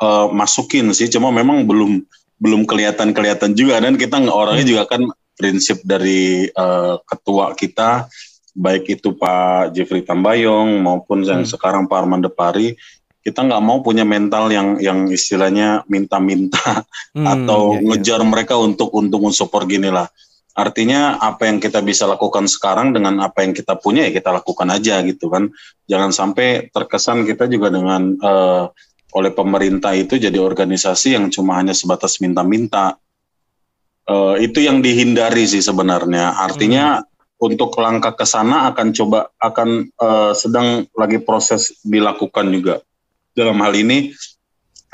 [0.00, 2.04] uh, masukin sih, cuma memang belum
[2.38, 8.06] belum kelihatan-kelihatan juga dan kita orangnya juga kan prinsip dari uh, ketua kita
[8.54, 11.50] baik itu Pak Jeffrey Tambayong maupun yang hmm.
[11.50, 12.74] sekarang Pak Armando Pari
[13.22, 17.86] kita nggak mau punya mental yang yang istilahnya minta-minta hmm, atau iya, iya.
[17.92, 20.08] ngejar mereka untuk untuk mensupport gini lah.
[20.58, 24.66] Artinya apa yang kita bisa lakukan sekarang dengan apa yang kita punya ya kita lakukan
[24.74, 25.54] aja gitu kan.
[25.86, 28.66] Jangan sampai terkesan kita juga dengan uh,
[29.14, 32.98] oleh pemerintah itu jadi organisasi yang cuma hanya sebatas minta-minta.
[34.08, 36.34] Uh, itu yang dihindari sih sebenarnya.
[36.34, 37.38] Artinya hmm.
[37.38, 42.82] untuk langkah ke sana akan coba akan uh, sedang lagi proses dilakukan juga.
[43.30, 44.10] Dalam hal ini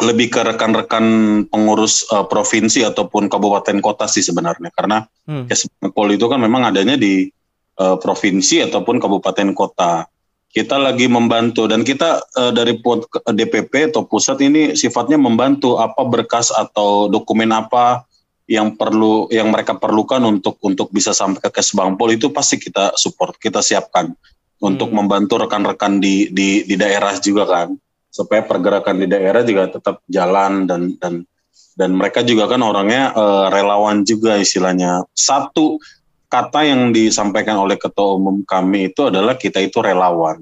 [0.03, 1.05] lebih ke rekan-rekan
[1.47, 5.47] pengurus uh, provinsi ataupun kabupaten kota sih sebenarnya karena hmm.
[5.47, 7.31] Kesbangpol itu kan memang adanya di
[7.79, 10.11] uh, provinsi ataupun kabupaten kota.
[10.55, 12.79] Kita lagi membantu dan kita uh, dari
[13.27, 18.03] DPP atau pusat ini sifatnya membantu apa berkas atau dokumen apa
[18.51, 23.39] yang perlu yang mereka perlukan untuk untuk bisa sampai ke Kesbangpol itu pasti kita support,
[23.39, 24.11] kita siapkan
[24.59, 24.97] untuk hmm.
[25.01, 27.79] membantu rekan-rekan di, di di daerah juga kan
[28.15, 31.27] supaya pergerakan di daerah juga tetap jalan dan dan
[31.75, 35.03] dan mereka juga kan orangnya uh, relawan juga istilahnya.
[35.11, 35.83] Satu
[36.31, 40.39] kata yang disampaikan oleh ketua umum kami itu adalah kita itu relawan.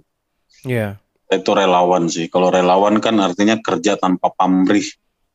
[0.68, 1.00] Iya.
[1.00, 1.40] Yeah.
[1.40, 2.28] Itu relawan sih.
[2.28, 4.84] Kalau relawan kan artinya kerja tanpa pamrih.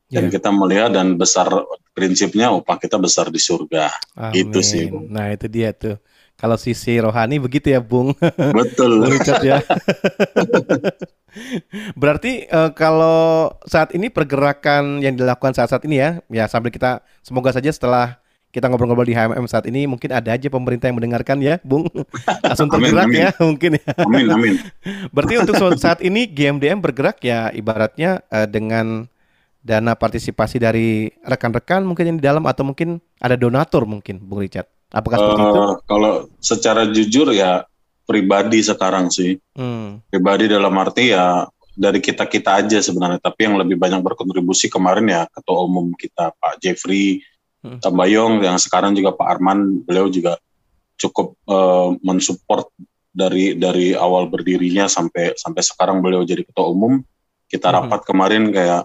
[0.08, 0.34] Dan yeah.
[0.38, 1.50] kita melihat dan besar
[1.92, 3.90] prinsipnya upah kita besar di surga.
[4.16, 4.38] Amin.
[4.38, 4.88] Itu sih.
[4.88, 5.98] Nah, itu dia tuh.
[6.38, 8.14] Kalau sisi rohani begitu ya, Bung.
[8.54, 8.92] Betul.
[9.02, 9.58] Bung Richard ya.
[12.02, 17.50] Berarti uh, kalau saat ini pergerakan yang dilakukan saat-saat ini ya, ya sambil kita semoga
[17.50, 18.22] saja setelah
[18.54, 21.90] kita ngobrol-ngobrol di HMM saat ini mungkin ada aja pemerintah yang mendengarkan ya, Bung.
[22.46, 23.26] Langsung tergerak amin, amin.
[23.26, 23.90] ya, mungkin ya.
[23.98, 24.54] Amin, amin.
[25.10, 29.10] Berarti untuk saat ini GMDM bergerak ya ibaratnya uh, dengan
[29.66, 34.77] dana partisipasi dari rekan-rekan mungkin yang di dalam atau mungkin ada donatur mungkin, Bung Richard.
[34.92, 35.60] Apakah seperti uh, itu?
[35.60, 37.68] Eh, kalau secara jujur ya
[38.08, 39.36] pribadi sekarang sih.
[39.54, 40.00] Hmm.
[40.08, 41.44] Pribadi dalam arti ya
[41.76, 43.20] dari kita kita aja sebenarnya.
[43.20, 47.20] Tapi yang lebih banyak berkontribusi kemarin ya ketua umum kita Pak Jeffrey
[47.68, 47.84] hmm.
[47.84, 50.40] Tambayong yang sekarang juga Pak Arman beliau juga
[50.98, 52.72] cukup uh, mensupport
[53.12, 57.04] dari dari awal berdirinya sampai sampai sekarang beliau jadi ketua umum.
[57.52, 57.76] Kita hmm.
[57.76, 58.08] rapat hmm.
[58.08, 58.84] kemarin kayak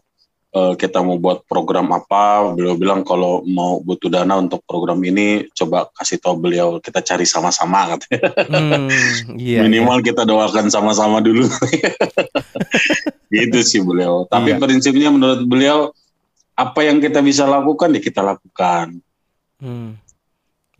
[0.52, 5.48] uh, kita mau buat program apa, beliau bilang kalau mau butuh dana untuk program ini,
[5.56, 8.30] coba kasih tahu beliau, kita cari sama-sama katanya.
[8.46, 8.88] Hmm,
[9.40, 10.06] iya, Minimal iya.
[10.12, 11.48] kita doakan sama-sama dulu.
[13.32, 14.28] gitu sih beliau.
[14.28, 14.60] Tapi iya.
[14.60, 15.78] prinsipnya menurut beliau,
[16.52, 19.00] apa yang kita bisa lakukan, ya kita lakukan.
[19.58, 19.96] Hmm.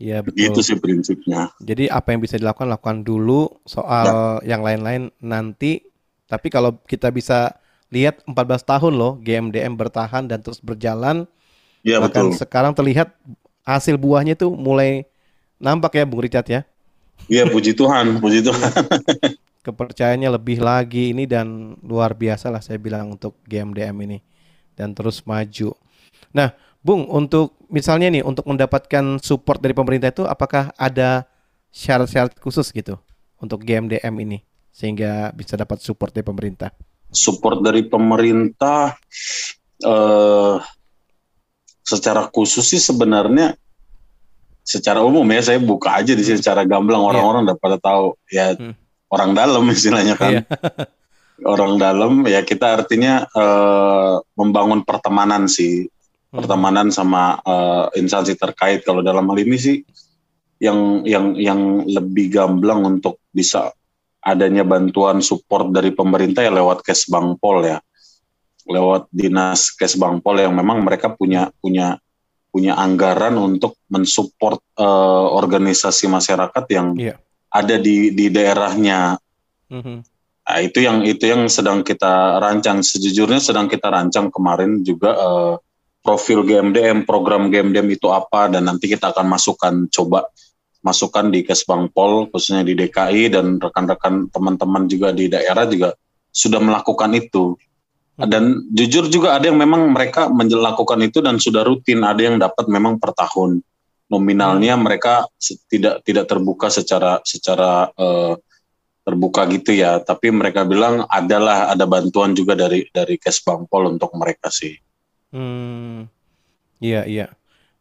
[0.03, 0.51] Iya betul.
[0.51, 1.53] Itu sih prinsipnya.
[1.63, 4.55] Jadi apa yang bisa dilakukan lakukan dulu soal ya.
[4.55, 5.79] yang lain-lain nanti.
[6.27, 7.55] Tapi kalau kita bisa
[7.93, 8.33] lihat 14
[8.65, 11.29] tahun loh GMDM bertahan dan terus berjalan.
[11.85, 12.39] Ya, Bahkan betul.
[12.41, 13.13] sekarang terlihat
[13.61, 15.05] hasil buahnya itu mulai
[15.61, 16.65] nampak ya Bung Richard ya.
[17.29, 18.71] Iya puji Tuhan, puji Tuhan.
[19.65, 24.19] Kepercayaannya lebih lagi ini dan luar biasa lah saya bilang untuk GMDM ini
[24.75, 25.71] dan terus maju.
[26.35, 26.51] Nah,
[26.83, 31.23] Bung, untuk misalnya nih untuk mendapatkan support dari pemerintah itu apakah ada
[31.71, 32.99] syarat-syarat khusus gitu
[33.39, 34.43] untuk GMDM ini
[34.75, 36.75] sehingga bisa dapat support dari pemerintah?
[37.13, 38.97] Support dari pemerintah
[39.79, 40.55] eh,
[41.83, 43.53] secara khusus sih sebenarnya
[44.63, 47.07] secara umum ya saya buka aja di sini secara gamblang iya.
[47.11, 47.47] orang-orang yeah.
[47.51, 48.73] udah pada tahu ya hmm.
[49.11, 50.45] orang dalam istilahnya kan yeah.
[51.43, 56.35] orang dalam ya kita artinya eh, membangun pertemanan sih hmm.
[56.39, 59.77] pertemanan sama eh, instansi terkait kalau dalam hal ini sih
[60.63, 63.75] yang yang yang lebih gamblang untuk bisa
[64.23, 67.77] adanya bantuan support dari pemerintah ya lewat Kesbangpol ya
[68.63, 71.99] lewat dinas Kesbangpol yang memang mereka punya punya
[72.53, 77.17] punya anggaran untuk mensupport uh, organisasi masyarakat yang yeah.
[77.49, 79.17] ada di di daerahnya.
[79.73, 79.97] Mm-hmm.
[80.43, 82.85] Nah, itu yang itu yang sedang kita rancang.
[82.85, 85.53] Sejujurnya sedang kita rancang kemarin juga uh,
[86.05, 90.29] profil GMDM, program GMDM itu apa dan nanti kita akan masukkan coba
[90.83, 95.95] masukan di Kesbangpol khususnya di DKI dan rekan-rekan teman-teman juga di daerah juga
[96.29, 97.55] sudah melakukan itu.
[98.19, 98.29] Hmm.
[98.29, 102.67] Dan jujur juga ada yang memang mereka melakukan itu dan sudah rutin, ada yang dapat
[102.67, 103.63] memang per tahun.
[104.11, 104.83] Nominalnya hmm.
[104.83, 105.25] mereka
[105.71, 108.35] tidak tidak terbuka secara secara uh,
[109.07, 114.51] terbuka gitu ya, tapi mereka bilang adalah ada bantuan juga dari dari Kesbangpol untuk mereka
[114.51, 114.75] sih.
[115.33, 116.05] Hmm.
[116.83, 117.27] Iya, iya.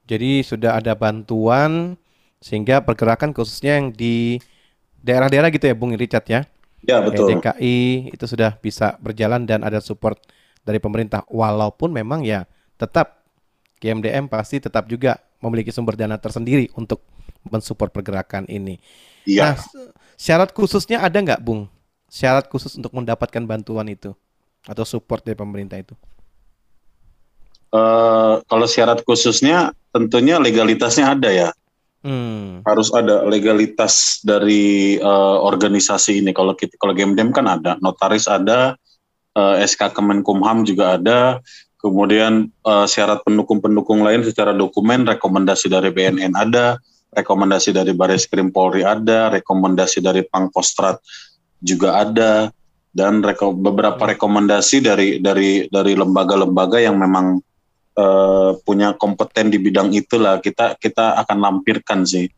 [0.07, 1.99] Jadi sudah ada bantuan
[2.43, 4.43] Sehingga pergerakan khususnya yang di
[4.99, 6.43] daerah-daerah gitu ya Bung Richard ya.
[6.83, 7.31] Ya betul.
[7.31, 10.19] DKI itu sudah bisa berjalan dan ada support
[10.67, 11.23] dari pemerintah.
[11.31, 13.23] Walaupun memang ya tetap
[13.79, 17.03] GMDM pasti tetap juga memiliki sumber dana tersendiri untuk
[17.47, 18.79] mensupport pergerakan ini.
[19.27, 19.55] Iya.
[19.55, 19.55] Nah,
[20.19, 21.71] syarat khususnya ada nggak Bung?
[22.11, 24.15] Syarat khusus untuk mendapatkan bantuan itu
[24.67, 25.95] atau support dari pemerintah itu?
[27.73, 31.49] Uh, kalau syarat khususnya tentunya legalitasnya ada ya.
[32.03, 32.67] Hmm.
[32.67, 36.35] Harus ada legalitas dari uh, organisasi ini.
[36.35, 38.75] Kalau kita kalau GMDM kan ada, notaris ada,
[39.39, 41.39] uh, SK Kemenkumham juga ada,
[41.79, 46.79] kemudian uh, syarat pendukung-pendukung lain secara dokumen, rekomendasi dari BNN ada,
[47.15, 50.99] rekomendasi dari Baris Krim Polri ada, rekomendasi dari Pangkostrat
[51.63, 52.51] juga ada,
[52.93, 57.41] dan reko beberapa rekomendasi dari dari dari lembaga-lembaga yang memang
[57.97, 62.29] uh, punya kompeten di bidang itulah kita kita akan lampirkan sih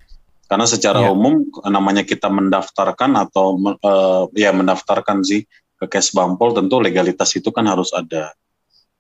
[0.44, 1.12] karena secara yeah.
[1.14, 7.66] umum namanya kita mendaftarkan atau uh, ya mendaftarkan sih ke Kesbampol tentu legalitas itu kan
[7.66, 8.34] harus ada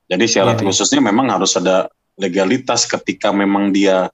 [0.08, 0.68] jadi syarat yeah, iya.
[0.70, 1.88] khususnya memang harus ada
[2.18, 4.10] legalitas ketika memang dia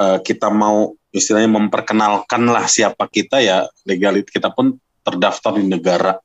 [0.00, 6.16] uh, kita mau istilahnya memperkenalkan lah siapa kita ya legalit kita pun terdaftar di negara.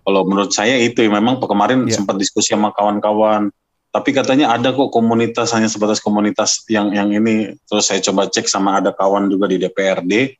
[0.00, 2.00] Kalau menurut saya itu memang kemarin yeah.
[2.00, 3.52] sempat diskusi sama kawan-kawan
[3.94, 7.54] tapi katanya ada kok komunitas hanya sebatas komunitas yang yang ini.
[7.62, 10.34] Terus saya coba cek sama ada kawan juga di DPRD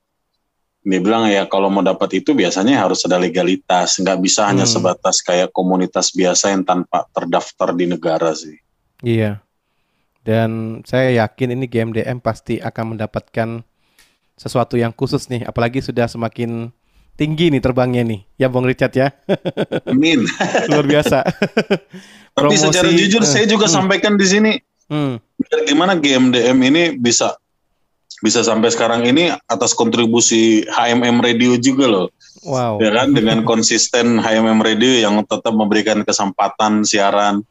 [0.84, 3.96] dia bilang ya kalau mau dapat itu biasanya harus ada legalitas.
[3.96, 4.48] Nggak bisa hmm.
[4.52, 8.60] hanya sebatas kayak komunitas biasa yang tanpa terdaftar di negara sih.
[9.00, 9.40] Iya.
[10.20, 13.64] Dan saya yakin ini GMDM pasti akan mendapatkan
[14.36, 15.48] sesuatu yang khusus nih.
[15.48, 16.68] Apalagi sudah semakin
[17.14, 19.14] tinggi nih terbangnya nih ya Bung Richard ya
[19.90, 20.26] amin
[20.70, 21.18] luar biasa
[22.34, 23.74] Tapi Promosi, secara jujur uh, saya juga hmm.
[23.78, 24.52] sampaikan di sini,
[24.90, 25.14] hmm.
[25.70, 27.38] gimana GMDM ini bisa
[28.26, 32.06] bisa sampai sekarang ini atas kontribusi HMM Radio juga loh.
[32.42, 32.82] Wow.
[32.82, 37.46] Ya kan dengan konsisten HMM Radio yang tetap memberikan kesempatan siaran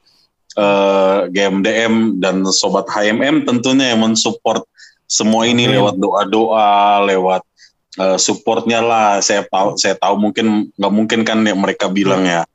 [0.60, 4.68] uh, eh, GMDM dan sobat HMM tentunya yang mensupport
[5.08, 7.48] semua ini lewat doa-doa, lewat
[8.00, 9.20] uh, supportnya lah.
[9.20, 12.48] Saya tahu saya tahu mungkin nggak mungkin kan yang mereka bilang ya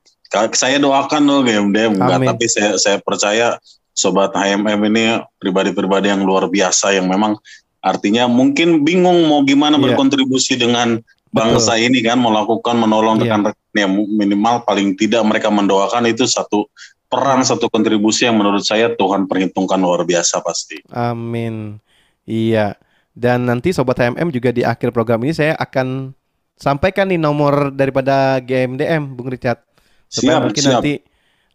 [0.53, 3.57] saya doakan loh GMDM enggak tapi saya saya percaya
[3.97, 7.35] sobat HMM ini pribadi-pribadi yang luar biasa yang memang
[7.81, 9.91] artinya mungkin bingung mau gimana yeah.
[9.91, 11.01] berkontribusi dengan
[11.33, 11.87] bangsa Betul.
[11.89, 13.35] ini kan melakukan menolong yeah.
[13.35, 16.69] rekan-rekan minimal paling tidak mereka mendoakan itu satu
[17.09, 20.85] peran satu kontribusi yang menurut saya Tuhan perhitungkan luar biasa pasti.
[20.93, 21.81] Amin.
[22.29, 22.77] Iya.
[23.19, 26.15] Dan nanti sobat HMM juga di akhir program ini saya akan
[26.55, 29.59] sampaikan nih nomor daripada GMDM Bung Richard
[30.07, 30.73] supaya siap, mungkin siap.
[30.79, 30.93] nanti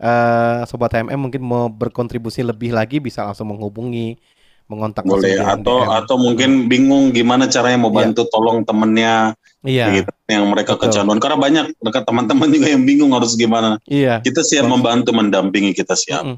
[0.03, 4.19] uh, sobat HMM mungkin mau berkontribusi lebih lagi bisa langsung menghubungi
[4.67, 7.99] mengontak boleh atau atau mungkin bingung gimana caranya mau iya.
[7.99, 8.31] bantu yeah.
[8.31, 9.15] tolong temennya
[9.63, 10.03] Iya.
[10.03, 13.79] Gitu, yang mereka kecanduan karena banyak dekat teman-teman juga yang bingung harus gimana.
[13.87, 14.19] Iya.
[14.19, 16.27] Kita siap membantu mendampingi kita siap.
[16.27, 16.37] Mm -mm.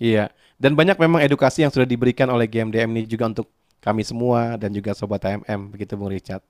[0.00, 0.24] Iya.
[0.56, 3.52] Dan banyak memang edukasi yang sudah diberikan oleh GMDM ini juga untuk
[3.82, 6.46] kami semua dan juga sobat HMM begitu Bung Richard.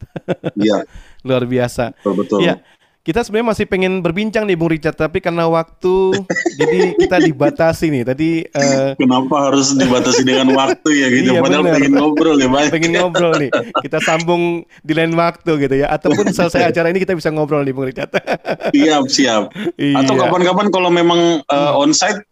[0.52, 0.84] Iya.
[1.26, 1.96] Luar biasa.
[1.96, 2.38] Betul betul.
[2.44, 2.60] Iya.
[3.02, 6.22] Kita sebenarnya masih pengen berbincang nih Bung Richard, tapi karena waktu
[6.60, 8.02] jadi kita dibatasi nih.
[8.06, 11.34] Tadi uh, kenapa harus dibatasi dengan waktu ya gitu?
[11.34, 11.74] Iya, Padahal bener.
[11.80, 12.68] pengen ngobrol ya, Bang.
[12.70, 13.50] Pengen ngobrol nih.
[13.82, 15.90] Kita sambung di lain waktu gitu ya.
[15.90, 18.12] Ataupun selesai acara ini kita bisa ngobrol nih Bung Richard.
[18.70, 19.50] siap, siap.
[19.80, 20.04] Iya.
[20.04, 22.22] Atau kapan-kapan kalau memang uh, onsite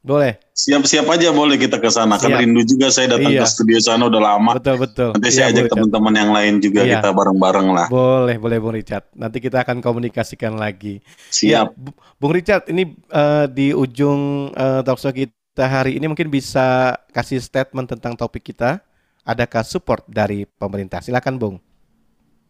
[0.00, 0.40] boleh.
[0.56, 2.16] Siap-siap aja boleh kita ke sana.
[2.16, 3.44] Kan rindu juga saya datang iya.
[3.44, 4.56] ke studio sana udah lama.
[4.56, 5.10] Betul betul.
[5.12, 7.00] Nanti iya, saya ajak teman-teman yang lain juga iya.
[7.00, 7.86] kita bareng-bareng lah.
[7.92, 9.04] Boleh boleh Bung Richard.
[9.12, 11.04] Nanti kita akan komunikasikan lagi.
[11.32, 11.52] Siap.
[11.52, 11.68] Ya,
[12.16, 17.92] Bung Richard ini uh, di ujung uh, talkshow kita hari ini mungkin bisa kasih statement
[17.92, 18.80] tentang topik kita.
[19.20, 21.04] Adakah support dari pemerintah?
[21.04, 21.56] Silakan Bung.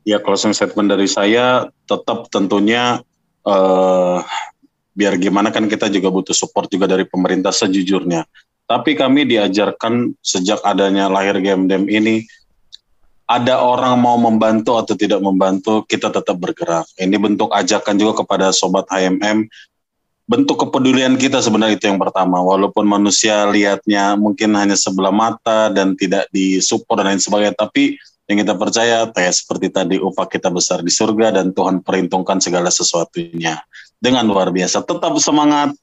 [0.07, 3.05] Ya closing statement dari saya tetap tentunya
[3.45, 4.25] uh,
[5.01, 8.29] biar gimana kan kita juga butuh support juga dari pemerintah sejujurnya.
[8.69, 12.29] Tapi kami diajarkan sejak adanya lahir GMDM ini
[13.31, 16.85] ada orang mau membantu atau tidak membantu, kita tetap bergerak.
[16.99, 19.47] Ini bentuk ajakan juga kepada sobat HMM.
[20.27, 22.43] Bentuk kepedulian kita sebenarnya itu yang pertama.
[22.43, 27.99] Walaupun manusia lihatnya mungkin hanya sebelah mata dan tidak disupport dan lain sebagainya, tapi
[28.31, 32.71] yang kita percaya kayak seperti tadi upah kita besar di surga dan Tuhan perhitungkan segala
[32.71, 33.59] sesuatunya
[33.99, 34.87] dengan luar biasa.
[34.87, 35.75] Tetap semangat,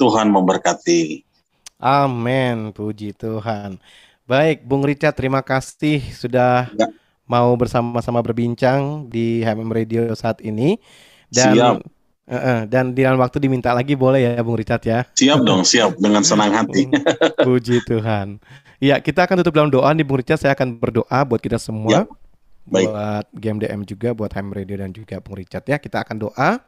[0.00, 1.20] Tuhan memberkati.
[1.76, 3.76] Amin, puji Tuhan.
[4.24, 6.88] Baik, Bung Richard, terima kasih sudah ya.
[7.28, 10.80] mau bersama-sama berbincang di HMM Radio saat ini.
[11.28, 11.76] Dan Siap.
[12.30, 15.04] Uh, uh, dan di dalam waktu diminta lagi boleh ya Bung Richard ya.
[15.20, 16.88] Siap dong, siap dengan senang hati.
[17.44, 18.40] Puji Tuhan.
[18.80, 20.40] Ya, kita akan tutup dalam doa nih Bung Richard.
[20.40, 21.92] Saya akan berdoa buat kita semua.
[21.92, 22.02] Ya.
[22.64, 22.88] Baik.
[22.88, 25.76] Buat GMDM juga, buat Ham Radio dan juga Bung Richard ya.
[25.76, 26.64] Kita akan doa.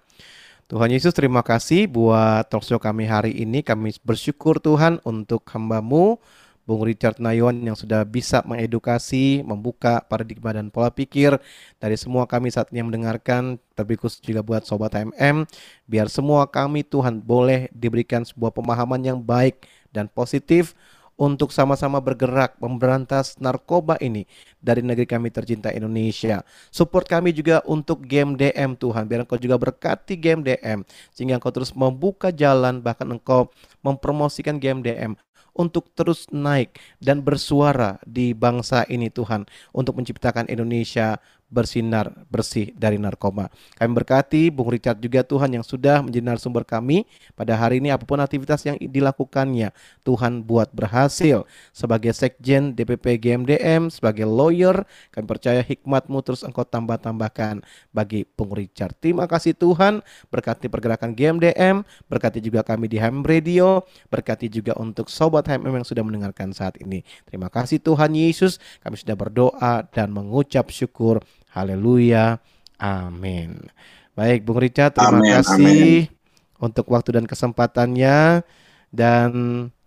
[0.68, 3.64] Tuhan Yesus terima kasih buat talkshow kami hari ini.
[3.64, 6.20] Kami bersyukur Tuhan untuk hambamu
[6.68, 11.40] Bung Richard Nayon yang sudah bisa mengedukasi, membuka paradigma dan pola pikir
[11.80, 15.48] dari semua kami saat ini yang mendengarkan, terlebih khusus juga buat Sobat HMM,
[15.88, 20.76] biar semua kami Tuhan boleh diberikan sebuah pemahaman yang baik dan positif
[21.22, 24.26] untuk sama-sama bergerak memberantas narkoba ini
[24.58, 26.42] dari negeri kami tercinta Indonesia.
[26.74, 30.82] Support kami juga untuk game DM Tuhan, biar Engkau juga berkati game DM
[31.14, 33.54] sehingga Engkau terus membuka jalan bahkan Engkau
[33.86, 35.14] mempromosikan game DM
[35.54, 41.20] untuk terus naik dan bersuara di bangsa ini Tuhan untuk menciptakan Indonesia
[41.52, 43.52] bersinar bersih dari narkoba.
[43.76, 47.04] Kami berkati Bung Richard juga Tuhan yang sudah menjadi narasumber kami
[47.36, 49.68] pada hari ini apa pun aktivitas yang dilakukannya
[50.00, 51.44] Tuhan buat berhasil
[51.76, 57.60] sebagai sekjen DPP GMDM sebagai lawyer kami percaya hikmatmu terus engkau tambah-tambahkan
[57.92, 58.96] bagi Bung Richard.
[58.96, 60.00] Terima kasih Tuhan
[60.32, 65.86] berkati pergerakan GMDM berkati juga kami di Ham Radio berkati juga untuk sobat HMM yang
[65.86, 67.04] sudah mendengarkan saat ini.
[67.28, 71.20] Terima kasih Tuhan Yesus kami sudah berdoa dan mengucap syukur
[71.52, 72.40] Haleluya.
[72.80, 73.68] Amin.
[74.12, 76.60] Baik, Bung Richard, terima amin, kasih amin.
[76.60, 78.44] untuk waktu dan kesempatannya
[78.92, 79.30] dan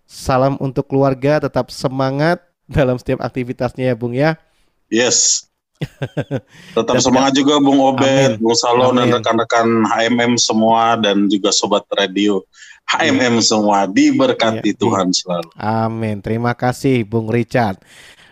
[0.09, 4.37] salam untuk keluarga, tetap semangat dalam setiap aktivitasnya ya, Bung ya.
[4.89, 5.49] Yes.
[6.77, 12.39] Tetap semangat juga Bung Obed, Bung Salon dan rekan-rekan HMM semua dan juga sobat radio
[12.85, 15.49] HMM semua diberkati ya, Tuhan selalu.
[15.57, 16.23] Amin.
[16.23, 17.81] Terima kasih Bung Richard.